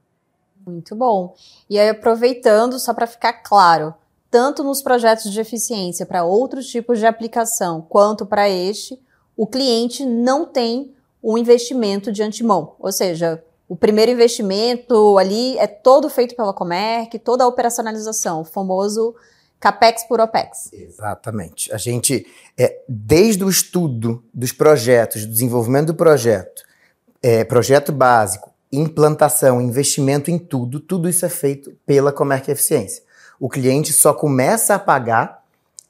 Muito 0.65 0.95
bom. 0.95 1.35
E 1.69 1.79
aí, 1.79 1.89
aproveitando, 1.89 2.79
só 2.79 2.93
para 2.93 3.07
ficar 3.07 3.33
claro, 3.33 3.93
tanto 4.29 4.63
nos 4.63 4.81
projetos 4.81 5.31
de 5.31 5.39
eficiência 5.39 6.05
para 6.05 6.23
outros 6.23 6.67
tipos 6.67 6.99
de 6.99 7.05
aplicação, 7.05 7.85
quanto 7.87 8.25
para 8.25 8.49
este, 8.49 8.99
o 9.35 9.45
cliente 9.45 10.05
não 10.05 10.45
tem 10.45 10.93
um 11.23 11.37
investimento 11.37 12.11
de 12.11 12.23
antemão. 12.23 12.73
Ou 12.79 12.91
seja, 12.91 13.43
o 13.67 13.75
primeiro 13.75 14.11
investimento 14.11 15.17
ali 15.17 15.57
é 15.57 15.67
todo 15.67 16.09
feito 16.09 16.35
pela 16.35 16.53
Comerc, 16.53 17.17
toda 17.19 17.43
a 17.43 17.47
operacionalização, 17.47 18.41
o 18.41 18.45
famoso 18.45 19.15
CAPEX 19.61 20.03
por 20.03 20.19
OPEX. 20.19 20.73
Exatamente. 20.73 21.73
A 21.73 21.77
gente, 21.77 22.25
é, 22.57 22.81
desde 22.89 23.45
o 23.45 23.49
estudo 23.49 24.21
dos 24.33 24.51
projetos, 24.51 25.25
desenvolvimento 25.25 25.87
do 25.87 25.95
projeto, 25.95 26.63
é, 27.23 27.45
projeto 27.45 27.93
básico, 27.93 28.51
implantação, 28.71 29.61
investimento 29.61 30.29
em 30.29 30.37
tudo, 30.37 30.81
tudo 30.81 31.07
isso 31.07 31.25
é 31.25 31.29
feito 31.29 31.73
pela 31.85 32.11
Comerc 32.11 32.49
Eficiência 32.49 33.03
o 33.41 33.49
cliente 33.49 33.91
só 33.91 34.13
começa 34.13 34.75
a 34.75 34.79
pagar 34.79 35.43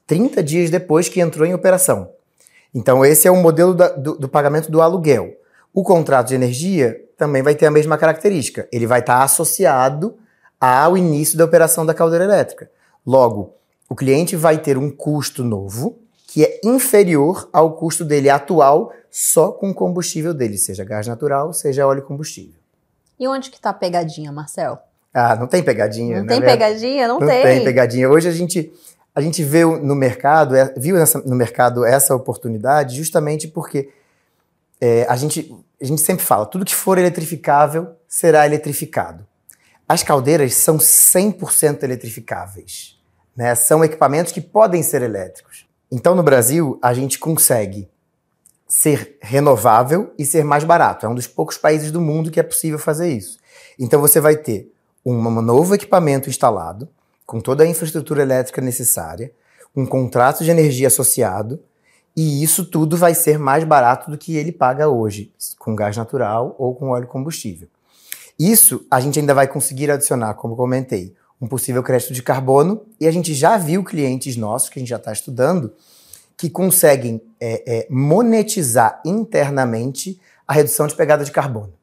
30 0.06 0.42
dias 0.42 0.70
depois 0.70 1.06
que 1.06 1.20
entrou 1.20 1.46
em 1.46 1.52
operação. 1.52 2.08
Então, 2.74 3.04
esse 3.04 3.28
é 3.28 3.30
o 3.30 3.36
modelo 3.36 3.74
da, 3.74 3.90
do, 3.90 4.16
do, 4.16 4.26
pagamento 4.26 4.72
do 4.72 4.80
aluguel. 4.80 5.36
O 5.70 5.84
contrato 5.84 6.28
de 6.28 6.34
energia 6.34 6.98
também 7.18 7.42
vai 7.42 7.54
ter 7.54 7.66
a 7.66 7.70
mesma 7.70 7.98
característica. 7.98 8.66
Ele 8.72 8.86
vai 8.86 9.00
estar 9.00 9.22
associado 9.22 10.16
ao 10.58 10.96
início 10.96 11.36
da 11.36 11.44
operação 11.44 11.84
da 11.84 11.92
caldeira 11.92 12.24
elétrica. 12.24 12.70
Logo, 13.06 13.54
o 13.92 13.94
cliente 13.94 14.36
vai 14.36 14.56
ter 14.56 14.78
um 14.78 14.90
custo 14.90 15.44
novo 15.44 15.98
que 16.26 16.42
é 16.42 16.60
inferior 16.64 17.46
ao 17.52 17.76
custo 17.76 18.06
dele 18.06 18.30
atual 18.30 18.90
só 19.10 19.52
com 19.52 19.68
o 19.68 19.74
combustível 19.74 20.32
dele, 20.32 20.56
seja 20.56 20.82
gás 20.82 21.06
natural, 21.06 21.52
seja 21.52 21.86
óleo 21.86 22.00
combustível. 22.00 22.54
E 23.20 23.28
onde 23.28 23.50
que 23.50 23.60
tá 23.60 23.68
a 23.68 23.74
pegadinha, 23.74 24.32
Marcel? 24.32 24.78
Ah, 25.12 25.36
não 25.36 25.46
tem 25.46 25.62
pegadinha. 25.62 26.20
Não 26.20 26.26
tem 26.26 26.40
verdade? 26.40 26.58
pegadinha? 26.58 27.06
Não, 27.06 27.20
não 27.20 27.26
tem. 27.26 27.42
tem 27.42 27.64
pegadinha. 27.64 28.08
Hoje 28.08 28.28
a 28.28 28.32
gente, 28.32 28.72
a 29.14 29.20
gente 29.20 29.44
vê 29.44 29.62
no 29.62 29.94
mercado, 29.94 30.56
é, 30.56 30.72
viu 30.74 30.96
nessa, 30.96 31.18
no 31.18 31.36
mercado 31.36 31.84
essa 31.84 32.14
oportunidade 32.14 32.96
justamente 32.96 33.46
porque 33.46 33.90
é, 34.80 35.04
a, 35.06 35.16
gente, 35.16 35.54
a 35.78 35.84
gente 35.84 36.00
sempre 36.00 36.24
fala, 36.24 36.46
tudo 36.46 36.64
que 36.64 36.74
for 36.74 36.96
eletrificável 36.96 37.88
será 38.08 38.46
eletrificado. 38.46 39.26
As 39.86 40.02
caldeiras 40.02 40.54
são 40.54 40.78
100% 40.78 41.82
eletrificáveis. 41.82 43.01
Né? 43.36 43.54
São 43.54 43.84
equipamentos 43.84 44.32
que 44.32 44.40
podem 44.40 44.82
ser 44.82 45.02
elétricos. 45.02 45.66
Então, 45.90 46.14
no 46.14 46.22
Brasil, 46.22 46.78
a 46.82 46.94
gente 46.94 47.18
consegue 47.18 47.88
ser 48.66 49.18
renovável 49.20 50.14
e 50.18 50.24
ser 50.24 50.44
mais 50.44 50.64
barato. 50.64 51.04
É 51.04 51.08
um 51.08 51.14
dos 51.14 51.26
poucos 51.26 51.58
países 51.58 51.90
do 51.90 52.00
mundo 52.00 52.30
que 52.30 52.40
é 52.40 52.42
possível 52.42 52.78
fazer 52.78 53.12
isso. 53.12 53.38
Então, 53.78 54.00
você 54.00 54.20
vai 54.20 54.36
ter 54.36 54.72
um 55.04 55.20
novo 55.42 55.74
equipamento 55.74 56.30
instalado, 56.30 56.88
com 57.26 57.40
toda 57.40 57.64
a 57.64 57.66
infraestrutura 57.66 58.22
elétrica 58.22 58.60
necessária, 58.60 59.32
um 59.74 59.86
contrato 59.86 60.44
de 60.44 60.50
energia 60.50 60.86
associado, 60.86 61.60
e 62.16 62.42
isso 62.42 62.64
tudo 62.64 62.96
vai 62.96 63.14
ser 63.14 63.38
mais 63.38 63.64
barato 63.64 64.10
do 64.10 64.18
que 64.18 64.36
ele 64.36 64.52
paga 64.52 64.88
hoje, 64.88 65.32
com 65.58 65.74
gás 65.74 65.96
natural 65.96 66.54
ou 66.58 66.74
com 66.74 66.90
óleo 66.90 67.06
combustível. 67.06 67.68
Isso 68.38 68.86
a 68.90 69.00
gente 69.00 69.18
ainda 69.18 69.34
vai 69.34 69.46
conseguir 69.46 69.90
adicionar, 69.90 70.34
como 70.34 70.56
comentei, 70.56 71.14
um 71.42 71.48
possível 71.48 71.82
crédito 71.82 72.12
de 72.12 72.22
carbono, 72.22 72.82
e 73.00 73.06
a 73.08 73.10
gente 73.10 73.34
já 73.34 73.58
viu 73.58 73.82
clientes 73.82 74.36
nossos, 74.36 74.68
que 74.68 74.78
a 74.78 74.80
gente 74.80 74.90
já 74.90 74.96
está 74.96 75.12
estudando, 75.12 75.72
que 76.36 76.48
conseguem 76.48 77.20
é, 77.40 77.62
é, 77.66 77.86
monetizar 77.90 79.02
internamente 79.04 80.20
a 80.46 80.52
redução 80.52 80.86
de 80.86 80.94
pegada 80.94 81.24
de 81.24 81.32
carbono. 81.32 81.74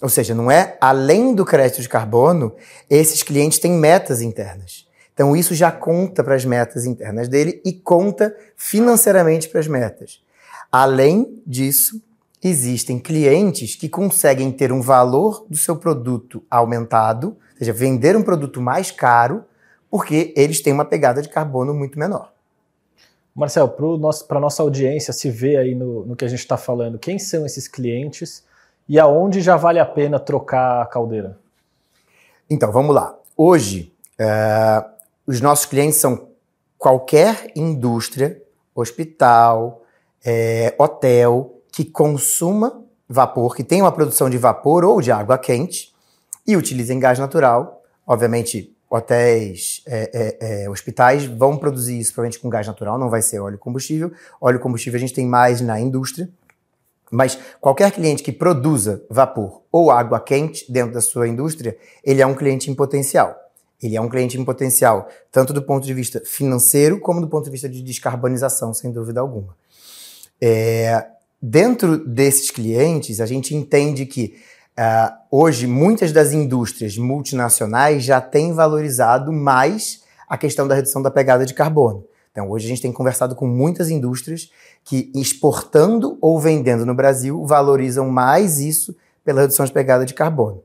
Ou 0.00 0.08
seja, 0.08 0.34
não 0.34 0.50
é 0.50 0.78
além 0.80 1.34
do 1.34 1.44
crédito 1.44 1.82
de 1.82 1.88
carbono, 1.90 2.54
esses 2.88 3.22
clientes 3.22 3.58
têm 3.58 3.72
metas 3.72 4.22
internas. 4.22 4.88
Então 5.12 5.36
isso 5.36 5.54
já 5.54 5.70
conta 5.70 6.24
para 6.24 6.34
as 6.34 6.46
metas 6.46 6.86
internas 6.86 7.28
dele 7.28 7.60
e 7.62 7.74
conta 7.74 8.34
financeiramente 8.56 9.46
para 9.50 9.60
as 9.60 9.66
metas. 9.66 10.22
Além 10.72 11.42
disso, 11.46 12.00
existem 12.42 12.98
clientes 12.98 13.76
que 13.76 13.88
conseguem 13.88 14.50
ter 14.50 14.72
um 14.72 14.80
valor 14.80 15.46
do 15.48 15.56
seu 15.56 15.76
produto 15.76 16.42
aumentado, 16.50 17.28
ou 17.52 17.58
seja, 17.58 17.72
vender 17.72 18.16
um 18.16 18.22
produto 18.22 18.60
mais 18.60 18.90
caro, 18.90 19.44
porque 19.90 20.32
eles 20.36 20.60
têm 20.60 20.72
uma 20.72 20.84
pegada 20.84 21.20
de 21.20 21.28
carbono 21.28 21.74
muito 21.74 21.98
menor. 21.98 22.32
Marcel, 23.34 23.68
para 23.68 24.38
a 24.38 24.40
nossa 24.40 24.62
audiência 24.62 25.12
se 25.12 25.30
ver 25.30 25.56
aí 25.56 25.74
no, 25.74 26.04
no 26.04 26.16
que 26.16 26.24
a 26.24 26.28
gente 26.28 26.40
está 26.40 26.56
falando, 26.56 26.98
quem 26.98 27.18
são 27.18 27.46
esses 27.46 27.68
clientes 27.68 28.44
e 28.88 28.98
aonde 28.98 29.40
já 29.40 29.56
vale 29.56 29.78
a 29.78 29.86
pena 29.86 30.18
trocar 30.18 30.82
a 30.82 30.86
caldeira? 30.86 31.38
Então, 32.48 32.72
vamos 32.72 32.94
lá. 32.94 33.16
Hoje, 33.36 33.92
é, 34.18 34.84
os 35.26 35.40
nossos 35.40 35.66
clientes 35.66 35.98
são 35.98 36.28
qualquer 36.76 37.52
indústria, 37.54 38.42
hospital, 38.74 39.82
é, 40.24 40.74
hotel, 40.76 41.59
que 41.72 41.84
consuma 41.84 42.84
vapor, 43.08 43.56
que 43.56 43.64
tenha 43.64 43.84
uma 43.84 43.92
produção 43.92 44.30
de 44.30 44.38
vapor 44.38 44.84
ou 44.84 45.00
de 45.00 45.10
água 45.10 45.36
quente 45.36 45.92
e 46.46 46.56
utilizem 46.56 46.98
gás 46.98 47.18
natural. 47.18 47.82
Obviamente, 48.06 48.76
hotéis, 48.88 49.82
é, 49.86 50.10
é, 50.12 50.64
é, 50.64 50.70
hospitais 50.70 51.24
vão 51.24 51.56
produzir 51.56 51.98
isso 51.98 52.12
provavelmente 52.12 52.40
com 52.40 52.48
gás 52.48 52.66
natural, 52.66 52.98
não 52.98 53.08
vai 53.08 53.22
ser 53.22 53.38
óleo 53.38 53.58
combustível. 53.58 54.12
Óleo 54.40 54.58
combustível 54.58 54.96
a 54.98 55.00
gente 55.00 55.14
tem 55.14 55.26
mais 55.26 55.60
na 55.60 55.80
indústria. 55.80 56.28
Mas 57.10 57.38
qualquer 57.60 57.90
cliente 57.90 58.22
que 58.22 58.30
produza 58.30 59.04
vapor 59.10 59.62
ou 59.72 59.90
água 59.90 60.20
quente 60.20 60.70
dentro 60.70 60.94
da 60.94 61.00
sua 61.00 61.26
indústria, 61.26 61.76
ele 62.04 62.22
é 62.22 62.26
um 62.26 62.34
cliente 62.34 62.70
em 62.70 62.74
potencial. 62.74 63.36
Ele 63.82 63.96
é 63.96 64.00
um 64.00 64.08
cliente 64.08 64.38
em 64.38 64.44
potencial, 64.44 65.08
tanto 65.32 65.52
do 65.52 65.62
ponto 65.62 65.84
de 65.84 65.94
vista 65.94 66.20
financeiro, 66.24 67.00
como 67.00 67.20
do 67.20 67.28
ponto 67.28 67.44
de 67.44 67.50
vista 67.50 67.68
de 67.68 67.82
descarbonização, 67.82 68.74
sem 68.74 68.92
dúvida 68.92 69.20
alguma. 69.20 69.56
É, 70.40 71.06
dentro 71.40 71.96
desses 71.96 72.50
clientes, 72.50 73.20
a 73.20 73.26
gente 73.26 73.54
entende 73.54 74.06
que 74.06 74.36
uh, 74.78 75.12
hoje 75.30 75.66
muitas 75.66 76.12
das 76.12 76.32
indústrias 76.32 76.96
multinacionais 76.96 78.04
já 78.04 78.20
têm 78.20 78.52
valorizado 78.52 79.32
mais 79.32 80.02
a 80.28 80.36
questão 80.36 80.68
da 80.68 80.74
redução 80.74 81.02
da 81.02 81.10
pegada 81.10 81.44
de 81.44 81.54
carbono. 81.54 82.04
Então, 82.30 82.48
hoje 82.48 82.66
a 82.66 82.68
gente 82.68 82.82
tem 82.82 82.92
conversado 82.92 83.34
com 83.34 83.46
muitas 83.46 83.90
indústrias 83.90 84.50
que, 84.84 85.10
exportando 85.14 86.16
ou 86.20 86.38
vendendo 86.38 86.86
no 86.86 86.94
Brasil, 86.94 87.44
valorizam 87.44 88.08
mais 88.08 88.60
isso 88.60 88.94
pela 89.24 89.40
redução 89.40 89.66
de 89.66 89.72
pegada 89.72 90.06
de 90.06 90.14
carbono. 90.14 90.62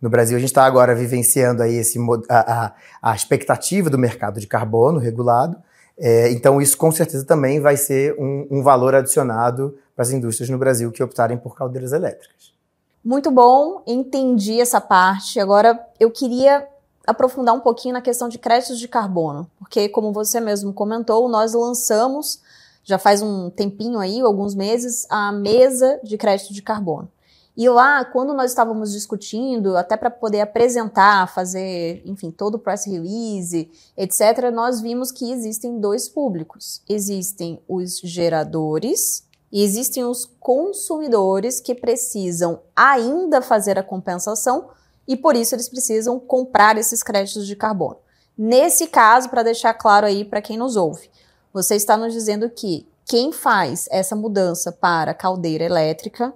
No 0.00 0.10
Brasil, 0.10 0.36
a 0.36 0.40
gente 0.40 0.50
está 0.50 0.66
agora 0.66 0.94
vivenciando 0.94 1.62
aí 1.62 1.76
esse, 1.76 1.98
a, 2.28 2.66
a, 2.66 2.74
a, 3.10 3.14
expectativa 3.14 3.88
do 3.88 3.96
mercado 3.96 4.38
de 4.38 4.46
carbono 4.46 4.98
regulado. 4.98 5.56
É, 5.98 6.30
então, 6.30 6.60
isso 6.60 6.76
com 6.76 6.92
certeza 6.92 7.24
também 7.24 7.60
vai 7.60 7.76
ser 7.76 8.14
um, 8.18 8.46
um 8.50 8.62
valor 8.62 8.94
adicionado 8.94 9.78
para 9.94 10.02
as 10.02 10.10
indústrias 10.10 10.50
no 10.50 10.58
Brasil 10.58 10.92
que 10.92 11.02
optarem 11.02 11.38
por 11.38 11.56
caldeiras 11.56 11.92
elétricas. 11.92 12.54
Muito 13.02 13.30
bom, 13.30 13.82
entendi 13.86 14.60
essa 14.60 14.80
parte. 14.80 15.40
Agora, 15.40 15.80
eu 15.98 16.10
queria 16.10 16.66
aprofundar 17.06 17.54
um 17.54 17.60
pouquinho 17.60 17.94
na 17.94 18.02
questão 18.02 18.28
de 18.28 18.36
créditos 18.36 18.78
de 18.78 18.88
carbono, 18.88 19.48
porque, 19.58 19.88
como 19.88 20.12
você 20.12 20.40
mesmo 20.40 20.72
comentou, 20.72 21.28
nós 21.28 21.54
lançamos, 21.54 22.40
já 22.84 22.98
faz 22.98 23.22
um 23.22 23.48
tempinho 23.48 23.98
aí, 24.00 24.20
alguns 24.20 24.54
meses, 24.54 25.06
a 25.08 25.30
mesa 25.32 26.00
de 26.02 26.18
crédito 26.18 26.52
de 26.52 26.60
carbono. 26.60 27.08
E 27.56 27.70
lá, 27.70 28.04
quando 28.04 28.34
nós 28.34 28.50
estávamos 28.50 28.92
discutindo, 28.92 29.78
até 29.78 29.96
para 29.96 30.10
poder 30.10 30.42
apresentar, 30.42 31.26
fazer, 31.32 32.02
enfim, 32.04 32.30
todo 32.30 32.56
o 32.56 32.58
press 32.58 32.84
release, 32.84 33.70
etc., 33.96 34.50
nós 34.52 34.80
vimos 34.82 35.10
que 35.10 35.32
existem 35.32 35.80
dois 35.80 36.06
públicos. 36.06 36.82
Existem 36.86 37.58
os 37.66 37.98
geradores 38.00 39.24
e 39.50 39.64
existem 39.64 40.04
os 40.04 40.26
consumidores 40.38 41.58
que 41.58 41.74
precisam 41.74 42.60
ainda 42.74 43.40
fazer 43.40 43.78
a 43.78 43.82
compensação 43.82 44.68
e 45.08 45.16
por 45.16 45.34
isso 45.34 45.54
eles 45.54 45.68
precisam 45.68 46.18
comprar 46.18 46.76
esses 46.76 47.02
créditos 47.02 47.46
de 47.46 47.56
carbono. 47.56 47.96
Nesse 48.36 48.86
caso, 48.86 49.30
para 49.30 49.42
deixar 49.42 49.72
claro 49.72 50.04
aí 50.04 50.26
para 50.26 50.42
quem 50.42 50.58
nos 50.58 50.76
ouve, 50.76 51.08
você 51.54 51.74
está 51.74 51.96
nos 51.96 52.12
dizendo 52.12 52.50
que 52.50 52.86
quem 53.06 53.32
faz 53.32 53.88
essa 53.90 54.14
mudança 54.14 54.70
para 54.70 55.14
caldeira 55.14 55.64
elétrica 55.64 56.34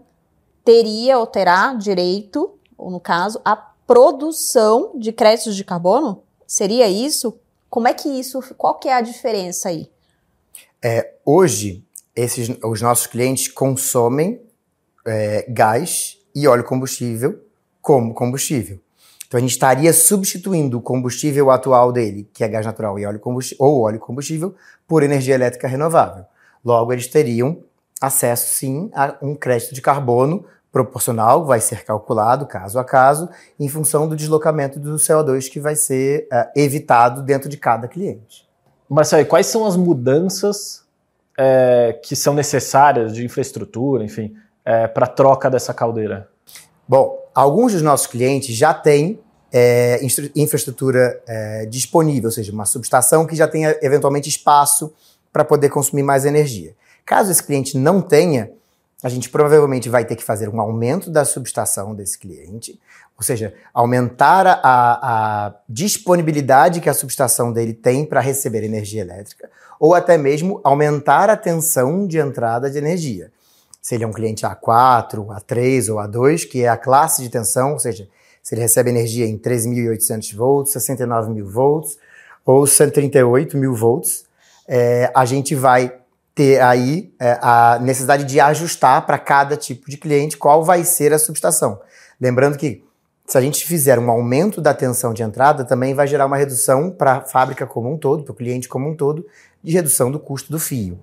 teria 0.65 1.19
ou 1.19 1.27
terá 1.27 1.75
direito, 1.75 2.59
ou 2.77 2.91
no 2.91 3.01
caso, 3.01 3.41
a 3.45 3.57
produção 3.57 4.93
de 4.97 5.13
créditos 5.13 5.57
de 5.57 5.65
carbono? 5.65 6.23
Seria 6.47 6.89
isso? 6.89 7.39
Como 7.69 7.87
é 7.87 7.95
que 7.95 8.09
isso, 8.09 8.41
qual 8.57 8.79
que 8.79 8.89
é 8.89 8.95
a 8.95 9.01
diferença 9.01 9.69
aí? 9.69 9.91
É, 10.83 11.15
hoje, 11.25 11.85
esses, 12.15 12.51
os 12.65 12.81
nossos 12.83 13.07
clientes 13.07 13.49
consomem 13.49 14.41
é, 15.07 15.47
gás 15.49 16.19
e 16.35 16.47
óleo 16.49 16.65
combustível 16.65 17.41
como 17.81 18.15
combustível. 18.15 18.79
Então 19.27 19.39
a 19.39 19.41
gente 19.41 19.53
estaria 19.53 19.93
substituindo 19.93 20.79
o 20.79 20.83
combustível 20.83 21.51
atual 21.51 21.93
dele, 21.93 22.29
que 22.35 22.43
é 22.43 22.49
gás 22.49 22.67
natural 22.67 22.99
e 22.99 23.07
óleo 23.07 23.21
combustível, 23.21 23.65
ou 23.65 23.83
óleo 23.83 24.01
combustível, 24.01 24.55
por 24.89 25.03
energia 25.03 25.35
elétrica 25.35 25.69
renovável. 25.69 26.25
Logo, 26.65 26.93
eles 26.93 27.07
teriam 27.07 27.63
acesso 28.01 28.55
sim 28.55 28.91
a 28.95 29.17
um 29.21 29.35
crédito 29.35 29.75
de 29.75 29.83
carbono 29.83 30.45
proporcional, 30.73 31.45
vai 31.45 31.61
ser 31.61 31.85
calculado 31.85 32.47
caso 32.47 32.79
a 32.79 32.85
caso, 32.85 33.29
em 33.59 33.69
função 33.69 34.09
do 34.09 34.15
deslocamento 34.15 34.79
do 34.79 34.97
CO2 34.97 35.51
que 35.51 35.59
vai 35.59 35.75
ser 35.75 36.29
uh, 36.33 36.49
evitado 36.55 37.23
dentro 37.23 37.49
de 37.49 37.57
cada 37.57 37.89
cliente. 37.89 38.49
Marcelo, 38.89 39.27
quais 39.27 39.47
são 39.47 39.67
as 39.67 39.77
mudanças 39.77 40.85
é, 41.39 41.99
que 42.03 42.17
são 42.17 42.35
necessárias 42.35 43.15
de 43.15 43.25
infraestrutura, 43.25 44.05
enfim, 44.05 44.35
é, 44.65 44.89
para 44.89 45.07
a 45.07 45.09
troca 45.09 45.49
dessa 45.49 45.73
caldeira? 45.73 46.29
Bom, 46.89 47.17
alguns 47.33 47.73
dos 47.73 47.83
nossos 47.83 48.09
clientes 48.09 48.55
já 48.55 48.75
têm 48.75 49.21
é, 49.53 50.01
infraestrutura 50.35 51.23
é, 51.27 51.67
disponível, 51.67 52.29
ou 52.29 52.33
seja, 52.33 52.53
uma 52.53 52.67
subestação 52.67 53.27
que 53.27 53.37
já 53.37 53.47
tenha 53.47 53.77
eventualmente 53.81 54.29
espaço 54.29 54.93
para 55.33 55.45
poder 55.45 55.69
consumir 55.69 56.03
mais 56.03 56.25
energia. 56.25 56.75
Caso 57.05 57.31
esse 57.31 57.43
cliente 57.43 57.77
não 57.77 58.01
tenha, 58.01 58.51
a 59.03 59.09
gente 59.09 59.31
provavelmente 59.31 59.89
vai 59.89 60.05
ter 60.05 60.17
que 60.17 60.25
fazer 60.25 60.49
um 60.49 60.61
aumento 60.61 61.11
da 61.11 61.25
subestação 61.25 61.95
desse 61.95 62.19
cliente, 62.19 62.79
ou 63.17 63.23
seja, 63.23 63.55
aumentar 63.73 64.47
a, 64.47 64.59
a 64.63 65.55
disponibilidade 65.69 66.81
que 66.81 66.89
a 66.89 66.95
subestação 66.95 67.53
dele 67.53 67.73
tem 67.73 68.05
para 68.05 68.21
receber 68.21 68.63
energia 68.63 69.01
elétrica, 69.01 69.51
ou 69.79 69.95
até 69.95 70.19
mesmo 70.19 70.61
aumentar 70.63 71.31
a 71.31 71.37
tensão 71.37 72.07
de 72.07 72.19
entrada 72.19 72.71
de 72.71 72.79
energia. 72.79 73.33
se 73.81 73.95
ele 73.95 74.05
é 74.05 74.07
um 74.07 74.13
cliente 74.13 74.45
A4, 74.45 75.27
A3 75.27 75.93
ou 75.93 75.99
A2, 75.99 76.47
que 76.47 76.63
é 76.63 76.69
a 76.69 76.77
classe 76.77 77.23
de 77.23 77.31
tensão, 77.31 77.73
ou 77.73 77.79
seja, 77.79 78.07
se 78.43 78.55
ele 78.55 78.63
recebe 78.63 78.91
energia 78.91 79.27
em 79.27 79.39
13.800 79.39 80.35
volts, 80.35 80.73
69 80.73 81.31
mil 81.31 81.47
volts 81.47 81.99
ou 82.45 82.67
138 82.67 83.57
mil 83.57 83.75
volts, 83.75 84.25
é, 84.67 85.11
a 85.15 85.25
gente 85.25 85.55
vai 85.55 86.00
ter 86.41 86.59
aí 86.63 87.13
é, 87.21 87.39
a 87.43 87.79
necessidade 87.83 88.25
de 88.25 88.41
ajustar 88.41 89.05
para 89.05 89.19
cada 89.19 89.59
tipo 89.59 89.91
de 89.91 89.99
cliente 89.99 90.39
qual 90.39 90.65
vai 90.65 90.85
ser 90.85 91.13
a 91.13 91.19
subestação. 91.19 91.79
Lembrando 92.19 92.57
que 92.57 92.83
se 93.27 93.37
a 93.37 93.43
gente 93.43 93.67
fizer 93.67 93.99
um 93.99 94.11
aumento 94.11 94.59
da 94.59 94.73
tensão 94.73 95.13
de 95.13 95.23
entrada, 95.23 95.67
também 95.67 95.93
vai 95.93 96.07
gerar 96.07 96.25
uma 96.25 96.39
redução 96.39 96.91
para 96.91 97.17
a 97.17 97.21
fábrica 97.21 97.67
como 97.67 97.93
um 97.93 97.99
todo, 97.99 98.25
para 98.25 98.33
o 98.33 98.35
cliente 98.35 98.71
como 98.71 98.89
um 98.89 98.97
todo, 98.97 99.27
de 99.63 99.75
redução 99.75 100.11
do 100.11 100.19
custo 100.19 100.51
do 100.51 100.59
fio. 100.59 100.99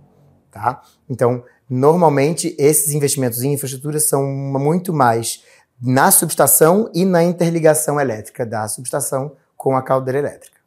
Tá? 0.50 0.82
Então, 1.08 1.44
normalmente, 1.70 2.56
esses 2.58 2.96
investimentos 2.96 3.44
em 3.44 3.53
infraestrutura 3.53 4.00
são 4.00 4.25
muito 4.25 4.91
mais 4.91 5.44
na 5.79 6.10
subestação 6.10 6.89
e 6.96 7.06
na 7.06 7.24
interligação 7.24 8.01
elétrica 8.01 8.44
da 8.44 8.67
subestação 8.67 9.34
com 9.56 9.77
a 9.77 9.84
caldeira 9.84 10.17
elétrica. 10.17 10.58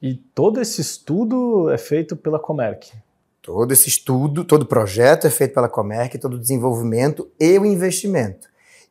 E 0.00 0.14
todo 0.14 0.58
esse 0.58 0.80
estudo 0.80 1.68
é 1.68 1.76
feito 1.76 2.16
pela 2.16 2.38
Comerc? 2.38 3.04
Todo 3.46 3.70
esse 3.70 3.88
estudo, 3.88 4.42
todo 4.42 4.66
projeto 4.66 5.24
é 5.24 5.30
feito 5.30 5.54
pela 5.54 5.68
Comerc, 5.68 6.18
todo 6.18 6.34
o 6.34 6.38
desenvolvimento 6.38 7.30
e 7.38 7.56
o 7.56 7.64
investimento. 7.64 8.48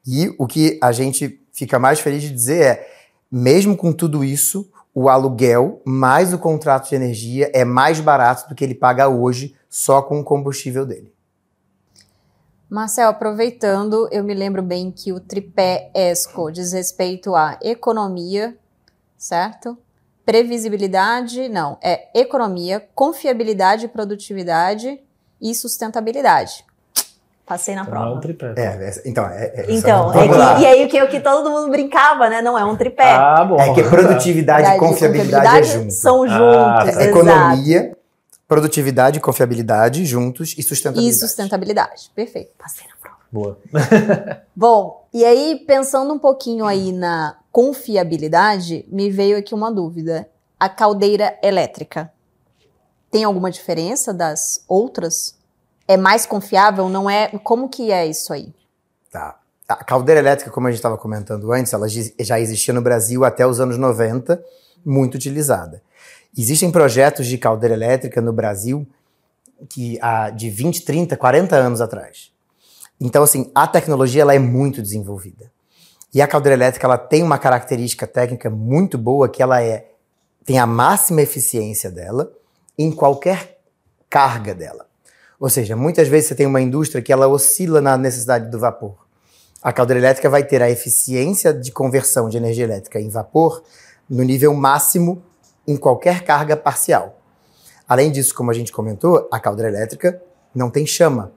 E 0.08 0.34
o 0.40 0.48
que 0.48 0.80
a 0.82 0.94
gente 0.94 1.46
fica 1.52 1.78
mais 1.78 2.00
feliz 2.00 2.22
de 2.22 2.32
dizer 2.32 2.62
é, 2.62 2.88
mesmo 3.30 3.76
com 3.76 3.92
tudo 3.92 4.24
isso, 4.24 4.72
o 4.94 5.10
aluguel 5.10 5.82
mais 5.84 6.32
o 6.32 6.40
contrato 6.40 6.88
de 6.88 6.96
energia 6.96 7.52
é 7.54 7.66
mais 7.66 8.00
barato 8.00 8.48
do 8.48 8.56
que 8.56 8.64
ele 8.64 8.74
paga 8.74 9.10
hoje 9.10 9.54
só 9.70 10.02
com 10.02 10.22
o 10.22 10.24
combustível 10.24 10.86
dele. 10.86 11.14
Marcel, 12.70 13.10
aproveitando, 13.10 14.08
eu 14.10 14.24
me 14.24 14.34
lembro 14.34 14.64
bem 14.64 14.90
que 14.90 15.12
o 15.12 15.20
tripé 15.20 15.92
ESCO 15.94 16.50
diz 16.50 16.72
respeito 16.72 17.36
à 17.36 17.60
economia, 17.62 18.58
certo? 19.18 19.78
Previsibilidade, 20.26 21.48
não, 21.50 21.78
é 21.84 22.08
economia, 22.20 22.84
confiabilidade, 22.96 23.88
produtividade 23.88 25.00
e 25.42 25.54
sustentabilidade. 25.54 26.66
Passei 27.46 27.76
na 27.76 27.82
Então, 27.82 27.92
prova. 27.94 28.10
é 28.10 28.18
um 28.18 28.20
tripé. 28.20 28.54
É, 28.58 28.62
é, 28.64 29.02
então, 29.06 29.26
é, 29.28 29.46
é, 29.56 29.66
Então, 29.70 30.12
é 30.12 30.28
que, 30.28 30.62
e 30.62 30.66
aí 30.66 30.86
o 30.86 30.90
que, 30.90 31.02
o 31.04 31.08
que 31.08 31.20
todo 31.20 31.48
mundo 31.52 31.70
brincava, 31.70 32.28
né? 32.28 32.42
Não 32.42 32.58
é 32.58 32.66
um 32.66 32.76
tripé. 32.76 33.12
Ah, 33.12 33.46
bom. 33.46 33.60
É 33.60 33.72
que 33.72 33.84
produtividade 33.84 34.68
e 34.76 34.80
confiabilidade 34.80 35.58
é 35.60 35.64
junto. 35.64 35.92
São 35.94 36.24
Ah, 36.24 36.28
juntos, 36.28 36.86
tá. 36.86 36.90
exato. 36.90 37.06
Economia, 37.06 37.98
produtividade 38.48 39.18
e 39.20 39.22
confiabilidade 39.22 40.06
juntos 40.06 40.56
e 40.58 40.64
sustentabilidade. 40.64 41.16
E 41.16 41.20
sustentabilidade. 41.20 42.12
Perfeito. 42.16 42.50
Passei 42.58 42.84
na 42.88 42.90
prova. 42.90 42.95
Boa. 43.36 43.60
Bom, 44.56 45.06
e 45.14 45.26
aí, 45.26 45.62
pensando 45.68 46.14
um 46.14 46.18
pouquinho 46.18 46.64
aí 46.66 46.94
na 46.94 47.38
confiabilidade, 47.52 48.86
me 48.88 49.10
veio 49.10 49.38
aqui 49.38 49.54
uma 49.54 49.70
dúvida. 49.70 50.30
A 50.58 50.70
caldeira 50.70 51.38
elétrica 51.44 52.10
tem 53.12 53.26
alguma 53.26 53.52
diferença 53.52 54.14
das 54.14 54.64
outras? 54.70 55.38
É 55.86 55.98
mais 55.98 56.26
confiável? 56.26 56.88
Não 56.88 57.10
é? 57.10 57.28
Como 57.44 57.68
que 57.68 57.92
é 57.92 58.08
isso 58.08 58.32
aí? 58.32 58.54
Tá. 59.12 59.38
A 59.68 59.84
caldeira 59.84 60.22
elétrica, 60.22 60.50
como 60.50 60.68
a 60.68 60.72
gente 60.72 60.80
estava 60.80 60.98
comentando 60.98 61.52
antes, 61.52 61.74
ela 61.74 61.88
já 61.90 62.40
existia 62.40 62.74
no 62.74 62.82
Brasil 62.82 63.26
até 63.26 63.46
os 63.46 63.60
anos 63.60 63.78
90, 63.78 64.42
muito 64.86 65.16
utilizada. 65.16 65.82
Existem 66.38 66.72
projetos 66.72 67.28
de 67.28 67.38
caldeira 67.38 67.76
elétrica 67.76 68.22
no 68.22 68.32
Brasil 68.32 68.88
que 69.68 70.00
há 70.02 70.30
de 70.30 70.50
20, 70.50 70.86
30, 70.86 71.18
40 71.18 71.56
anos 71.58 71.82
atrás. 71.82 72.35
Então, 73.00 73.24
assim, 73.24 73.52
a 73.54 73.68
tecnologia 73.68 74.22
ela 74.22 74.34
é 74.34 74.40
muito 74.40 74.82
desenvolvida. 74.82 75.52
E 76.14 76.22
a 76.22 76.28
caldeira 76.28 76.56
elétrica 76.56 76.88
ela 76.88 76.98
tem 76.98 77.22
uma 77.22 77.38
característica 77.38 78.08
técnica 78.08 78.50
muito 78.50 78.98
boa 78.98 79.28
que 79.28 79.44
ela 79.44 79.62
é 79.62 79.92
tem 80.46 80.60
a 80.60 80.68
máxima 80.68 81.22
eficiência 81.22 81.90
dela 81.90 82.32
em 82.78 82.92
qualquer 82.92 83.58
carga 84.10 84.54
dela. 84.54 84.86
Ou 85.40 85.50
seja, 85.50 85.76
muitas 85.76 86.08
vezes 86.08 86.30
você 86.30 86.36
tem 86.36 86.46
uma 86.46 86.62
indústria 86.62 87.02
que 87.02 87.12
ela 87.12 87.28
oscila 87.28 87.82
na 87.82 87.98
necessidade 87.98 88.50
do 88.50 88.60
vapor. 88.60 88.96
A 89.62 89.74
caldeira 89.74 90.00
elétrica 90.00 90.30
vai 90.30 90.44
ter 90.44 90.62
a 90.62 90.70
eficiência 90.70 91.52
de 91.52 91.72
conversão 91.72 92.30
de 92.30 92.38
energia 92.38 92.64
elétrica 92.64 93.00
em 93.00 93.10
vapor 93.10 93.64
no 94.08 94.24
nível 94.24 94.54
máximo 94.54 95.22
em 95.68 95.76
qualquer 95.76 96.24
carga 96.24 96.56
parcial. 96.56 97.20
Além 97.88 98.12
disso, 98.12 98.34
como 98.36 98.52
a 98.52 98.54
gente 98.54 98.72
comentou, 98.72 99.28
a 99.32 99.40
caldeira 99.40 99.72
elétrica 99.72 100.22
não 100.54 100.70
tem 100.70 100.86
chama. 100.86 101.32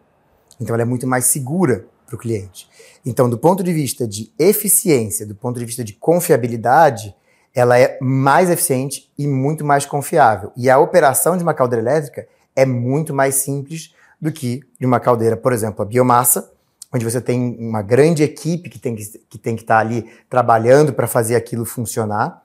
Então 0.60 0.74
ela 0.74 0.82
é 0.82 0.86
muito 0.86 1.06
mais 1.06 1.26
segura 1.26 1.86
para 2.06 2.16
o 2.16 2.18
cliente. 2.18 2.68
Então, 3.04 3.28
do 3.28 3.38
ponto 3.38 3.62
de 3.62 3.72
vista 3.72 4.06
de 4.06 4.32
eficiência, 4.38 5.26
do 5.26 5.34
ponto 5.34 5.58
de 5.58 5.64
vista 5.64 5.84
de 5.84 5.92
confiabilidade, 5.92 7.14
ela 7.54 7.78
é 7.78 7.98
mais 8.00 8.50
eficiente 8.50 9.10
e 9.18 9.26
muito 9.26 9.64
mais 9.64 9.84
confiável. 9.84 10.52
E 10.56 10.70
a 10.70 10.78
operação 10.78 11.36
de 11.36 11.42
uma 11.42 11.54
caldeira 11.54 11.82
elétrica 11.82 12.26
é 12.56 12.64
muito 12.64 13.14
mais 13.14 13.36
simples 13.36 13.94
do 14.20 14.32
que 14.32 14.62
de 14.80 14.86
uma 14.86 14.98
caldeira, 14.98 15.36
por 15.36 15.52
exemplo, 15.52 15.82
a 15.82 15.84
biomassa, 15.84 16.50
onde 16.92 17.04
você 17.04 17.20
tem 17.20 17.56
uma 17.58 17.82
grande 17.82 18.22
equipe 18.22 18.70
que 18.70 18.78
tem 18.78 18.96
que, 18.96 19.04
que, 19.28 19.38
tem 19.38 19.54
que 19.54 19.62
estar 19.62 19.78
ali 19.78 20.08
trabalhando 20.28 20.92
para 20.92 21.06
fazer 21.06 21.36
aquilo 21.36 21.64
funcionar. 21.64 22.42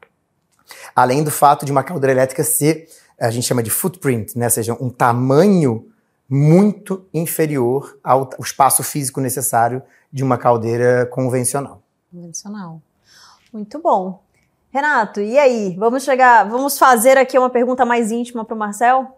Além 0.96 1.24
do 1.24 1.32
fato 1.32 1.66
de 1.66 1.72
uma 1.72 1.84
caldeira 1.84 2.12
elétrica 2.12 2.44
ser, 2.44 2.88
a 3.20 3.30
gente 3.30 3.48
chama 3.48 3.64
de 3.64 3.70
footprint, 3.70 4.38
né? 4.38 4.46
ou 4.46 4.52
seja, 4.52 4.74
um 4.80 4.90
tamanho 4.90 5.88
muito 6.36 7.06
inferior 7.14 7.96
ao, 8.04 8.22
ao 8.22 8.42
espaço 8.44 8.82
físico 8.82 9.22
necessário 9.22 9.84
de 10.12 10.24
uma 10.24 10.36
caldeira 10.36 11.06
convencional. 11.06 11.84
Convencional. 12.12 12.82
Muito 13.54 13.78
bom. 13.80 14.20
Renato, 14.72 15.22
e 15.22 15.38
aí? 15.38 15.76
Vamos 15.78 16.02
chegar, 16.04 16.50
vamos 16.50 16.80
fazer 16.80 17.20
aqui 17.20 17.38
uma 17.38 17.52
pergunta 17.52 17.86
mais 17.86 18.12
íntima 18.12 18.44
para 18.44 18.56
o 18.56 18.58
Marcel? 18.58 19.16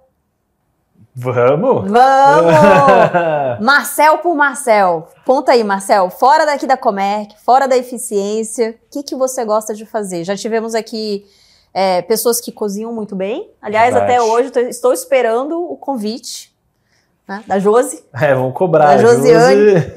Vamos? 1.15 1.89
Vamos! 1.89 3.61
Marcel 3.63 4.17
por 4.17 4.35
Marcel. 4.35 5.07
Conta 5.25 5.53
aí, 5.53 5.63
Marcel. 5.63 6.09
Fora 6.09 6.45
daqui 6.45 6.67
da 6.67 6.75
Comerc, 6.75 7.33
fora 7.45 7.65
da 7.65 7.77
eficiência, 7.77 8.77
o 8.87 8.89
que, 8.91 9.03
que 9.03 9.15
você 9.15 9.45
gosta 9.45 9.73
de 9.73 9.85
fazer? 9.85 10.25
Já 10.25 10.35
tivemos 10.35 10.75
aqui 10.75 11.25
é, 11.73 12.01
pessoas 12.01 12.41
que 12.41 12.51
cozinham 12.51 12.91
muito 12.93 13.15
bem. 13.15 13.49
Aliás, 13.61 13.93
Verdade. 13.93 14.11
até 14.13 14.21
hoje 14.21 14.51
tô- 14.51 14.59
estou 14.59 14.91
esperando 14.91 15.57
o 15.61 15.77
convite 15.77 16.53
né, 17.27 17.43
da 17.47 17.59
Josi. 17.59 18.03
É, 18.13 18.33
vamos 18.33 18.53
cobrar. 18.53 18.89
A 18.89 18.97
Josiane. 18.97 19.79
Josi. 19.79 19.93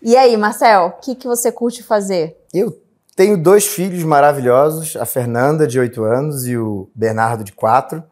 E 0.00 0.16
aí, 0.16 0.36
Marcel, 0.36 0.86
o 0.86 0.92
que, 1.00 1.14
que 1.14 1.26
você 1.26 1.50
curte 1.50 1.82
fazer? 1.82 2.36
Eu 2.54 2.80
tenho 3.16 3.36
dois 3.36 3.66
filhos 3.66 4.04
maravilhosos, 4.04 4.96
a 4.96 5.04
Fernanda, 5.04 5.66
de 5.66 5.78
8 5.78 6.04
anos, 6.04 6.46
e 6.46 6.56
o 6.56 6.88
Bernardo, 6.94 7.42
de 7.42 7.52
4. 7.52 8.02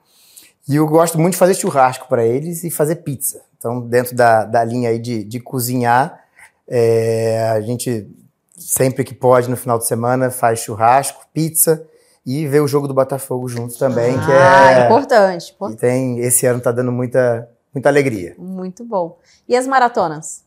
E 0.68 0.74
eu 0.74 0.86
gosto 0.88 1.16
muito 1.16 1.34
de 1.34 1.38
fazer 1.38 1.54
churrasco 1.54 2.08
para 2.08 2.24
eles 2.24 2.64
e 2.64 2.70
fazer 2.70 2.96
pizza. 2.96 3.40
Então, 3.56 3.80
dentro 3.80 4.16
da, 4.16 4.44
da 4.44 4.64
linha 4.64 4.90
aí 4.90 4.98
de, 4.98 5.22
de 5.22 5.38
cozinhar, 5.38 6.20
é, 6.66 7.50
a 7.50 7.60
gente, 7.60 8.10
sempre 8.58 9.04
que 9.04 9.14
pode, 9.14 9.48
no 9.48 9.56
final 9.56 9.78
de 9.78 9.86
semana, 9.86 10.28
faz 10.28 10.58
churrasco, 10.58 11.24
pizza 11.32 11.86
e 12.26 12.44
vê 12.48 12.58
o 12.58 12.66
jogo 12.66 12.88
do 12.88 12.94
Botafogo 12.94 13.48
juntos 13.48 13.76
também, 13.76 14.18
que 14.18 14.32
ah, 14.32 14.72
é. 14.72 14.84
importante, 14.86 15.46
que 15.46 15.54
importante. 15.54 15.78
tem, 15.78 16.18
esse 16.18 16.44
ano 16.44 16.60
tá 16.60 16.72
dando 16.72 16.90
muita, 16.90 17.48
muita 17.76 17.90
alegria. 17.90 18.34
Muito 18.38 18.82
bom. 18.82 19.18
E 19.46 19.54
as 19.54 19.66
maratonas? 19.66 20.42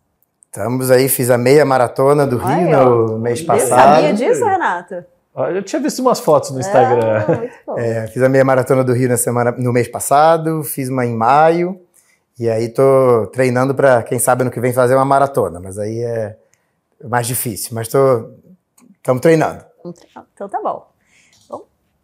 Estamos 0.48 0.90
aí, 0.90 1.08
fiz 1.08 1.30
a 1.30 1.38
meia 1.38 1.64
maratona 1.64 2.26
do 2.26 2.38
Olha, 2.44 2.56
Rio 2.56 3.08
no 3.08 3.20
mês 3.20 3.42
Você 3.42 3.46
passado. 3.46 3.70
sabia 3.70 4.14
disso, 4.14 4.44
Renato? 4.44 5.06
Olha, 5.36 5.60
Eu 5.60 5.64
tinha 5.64 5.80
visto 5.80 6.00
umas 6.00 6.20
fotos 6.20 6.50
no 6.50 6.60
Instagram. 6.60 7.24
Ah, 7.28 7.36
muito 7.38 7.54
bom. 7.68 7.78
É, 7.78 8.08
fiz 8.08 8.24
a 8.24 8.28
meia 8.28 8.44
maratona 8.44 8.84
do 8.84 8.94
Rio 8.94 9.08
na 9.08 9.16
semana, 9.16 9.52
no 9.52 9.72
mês 9.72 9.88
passado, 9.88 10.64
fiz 10.64 10.90
uma 10.90 11.06
em 11.06 11.16
maio, 11.16 11.80
e 12.40 12.50
aí 12.50 12.68
tô 12.68 13.28
treinando 13.28 13.76
para 13.76 14.02
quem 14.02 14.18
sabe 14.18 14.42
ano 14.42 14.50
que 14.50 14.60
vem 14.60 14.74
fazer 14.74 14.96
uma 14.96 15.06
maratona, 15.06 15.60
mas 15.60 15.78
aí 15.78 16.02
é 16.02 16.36
mais 17.08 17.28
difícil, 17.28 17.76
mas 17.76 17.88
tô 17.88 18.32
estamos 18.98 19.22
treinando. 19.22 19.64
Então 20.34 20.50
tá 20.50 20.60
bom. 20.64 20.90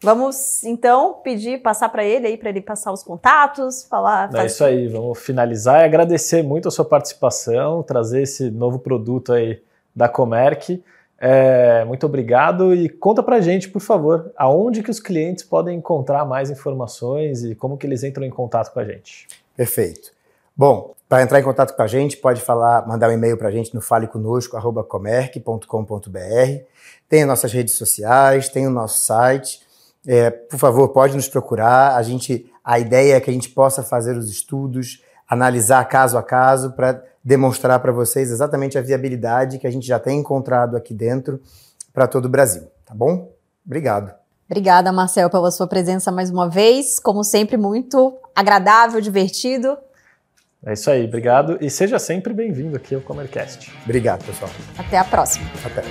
Vamos 0.05 0.63
então 0.63 1.19
pedir, 1.23 1.63
passar 1.63 1.89
para 1.89 2.05
ele 2.05 2.27
aí, 2.27 2.37
para 2.37 2.49
ele 2.49 2.61
passar 2.61 2.91
os 2.91 3.01
contatos, 3.01 3.85
falar. 3.85 4.29
É 4.35 4.45
isso 4.45 4.63
aí, 4.63 4.87
vamos 4.87 5.17
finalizar 5.17 5.81
e 5.81 5.83
agradecer 5.83 6.43
muito 6.43 6.67
a 6.67 6.71
sua 6.71 6.85
participação, 6.85 7.81
trazer 7.81 8.21
esse 8.21 8.51
novo 8.51 8.77
produto 8.77 9.33
aí 9.33 9.59
da 9.95 10.07
Comerc. 10.07 10.83
É, 11.17 11.83
muito 11.85 12.05
obrigado 12.05 12.75
e 12.75 12.87
conta 12.87 13.23
pra 13.23 13.41
gente, 13.41 13.67
por 13.67 13.81
favor, 13.81 14.31
aonde 14.37 14.83
que 14.83 14.91
os 14.91 14.99
clientes 14.99 15.43
podem 15.43 15.79
encontrar 15.79 16.23
mais 16.23 16.51
informações 16.51 17.43
e 17.43 17.55
como 17.55 17.75
que 17.75 17.87
eles 17.87 18.03
entram 18.03 18.23
em 18.23 18.29
contato 18.29 18.71
com 18.71 18.79
a 18.79 18.85
gente. 18.85 19.27
Perfeito. 19.57 20.11
Bom, 20.55 20.93
para 21.09 21.23
entrar 21.23 21.39
em 21.39 21.43
contato 21.43 21.75
com 21.75 21.81
a 21.81 21.87
gente, 21.87 22.17
pode 22.17 22.41
falar, 22.41 22.87
mandar 22.87 23.09
um 23.09 23.13
e-mail 23.13 23.37
para 23.37 23.47
a 23.47 23.51
gente 23.51 23.73
no 23.73 23.81
faleconosco@comerc.com.br. 23.81 26.63
Tem 27.09 27.23
as 27.23 27.27
nossas 27.27 27.51
redes 27.51 27.75
sociais, 27.75 28.49
tem 28.49 28.67
o 28.67 28.69
nosso 28.69 29.01
site. 29.01 29.64
É, 30.07 30.29
por 30.29 30.59
favor, 30.59 30.89
pode 30.89 31.15
nos 31.15 31.27
procurar. 31.27 31.95
A 31.95 32.03
gente, 32.03 32.51
a 32.63 32.79
ideia 32.79 33.15
é 33.15 33.19
que 33.19 33.29
a 33.29 33.33
gente 33.33 33.49
possa 33.49 33.83
fazer 33.83 34.17
os 34.17 34.29
estudos, 34.29 35.01
analisar 35.27 35.83
caso 35.85 36.17
a 36.17 36.23
caso 36.23 36.73
para 36.73 37.03
demonstrar 37.23 37.79
para 37.79 37.91
vocês 37.91 38.29
exatamente 38.29 38.77
a 38.77 38.81
viabilidade 38.81 39.57
que 39.57 39.65
a 39.65 39.71
gente 39.71 39.87
já 39.87 39.99
tem 39.99 40.19
encontrado 40.19 40.77
aqui 40.77 40.93
dentro 40.93 41.41
para 41.91 42.07
todo 42.07 42.25
o 42.25 42.29
Brasil, 42.29 42.67
tá 42.85 42.93
bom? 42.93 43.31
Obrigado. 43.65 44.13
Obrigada, 44.47 44.91
Marcel, 44.91 45.27
pela 45.29 45.49
sua 45.49 45.65
presença 45.65 46.11
mais 46.11 46.29
uma 46.29 46.47
vez. 46.47 46.99
Como 46.99 47.23
sempre, 47.23 47.57
muito 47.57 48.15
agradável, 48.35 49.01
divertido. 49.01 49.75
É 50.63 50.73
isso 50.73 50.89
aí, 50.89 51.05
obrigado. 51.05 51.57
E 51.61 51.69
seja 51.69 51.97
sempre 51.97 52.31
bem-vindo 52.33 52.75
aqui 52.75 52.93
ao 52.93 53.01
Comercast. 53.01 53.71
Obrigado, 53.83 54.23
pessoal. 54.23 54.51
Até 54.77 54.97
a 54.97 55.03
próxima. 55.03 55.45
Até. 55.63 55.81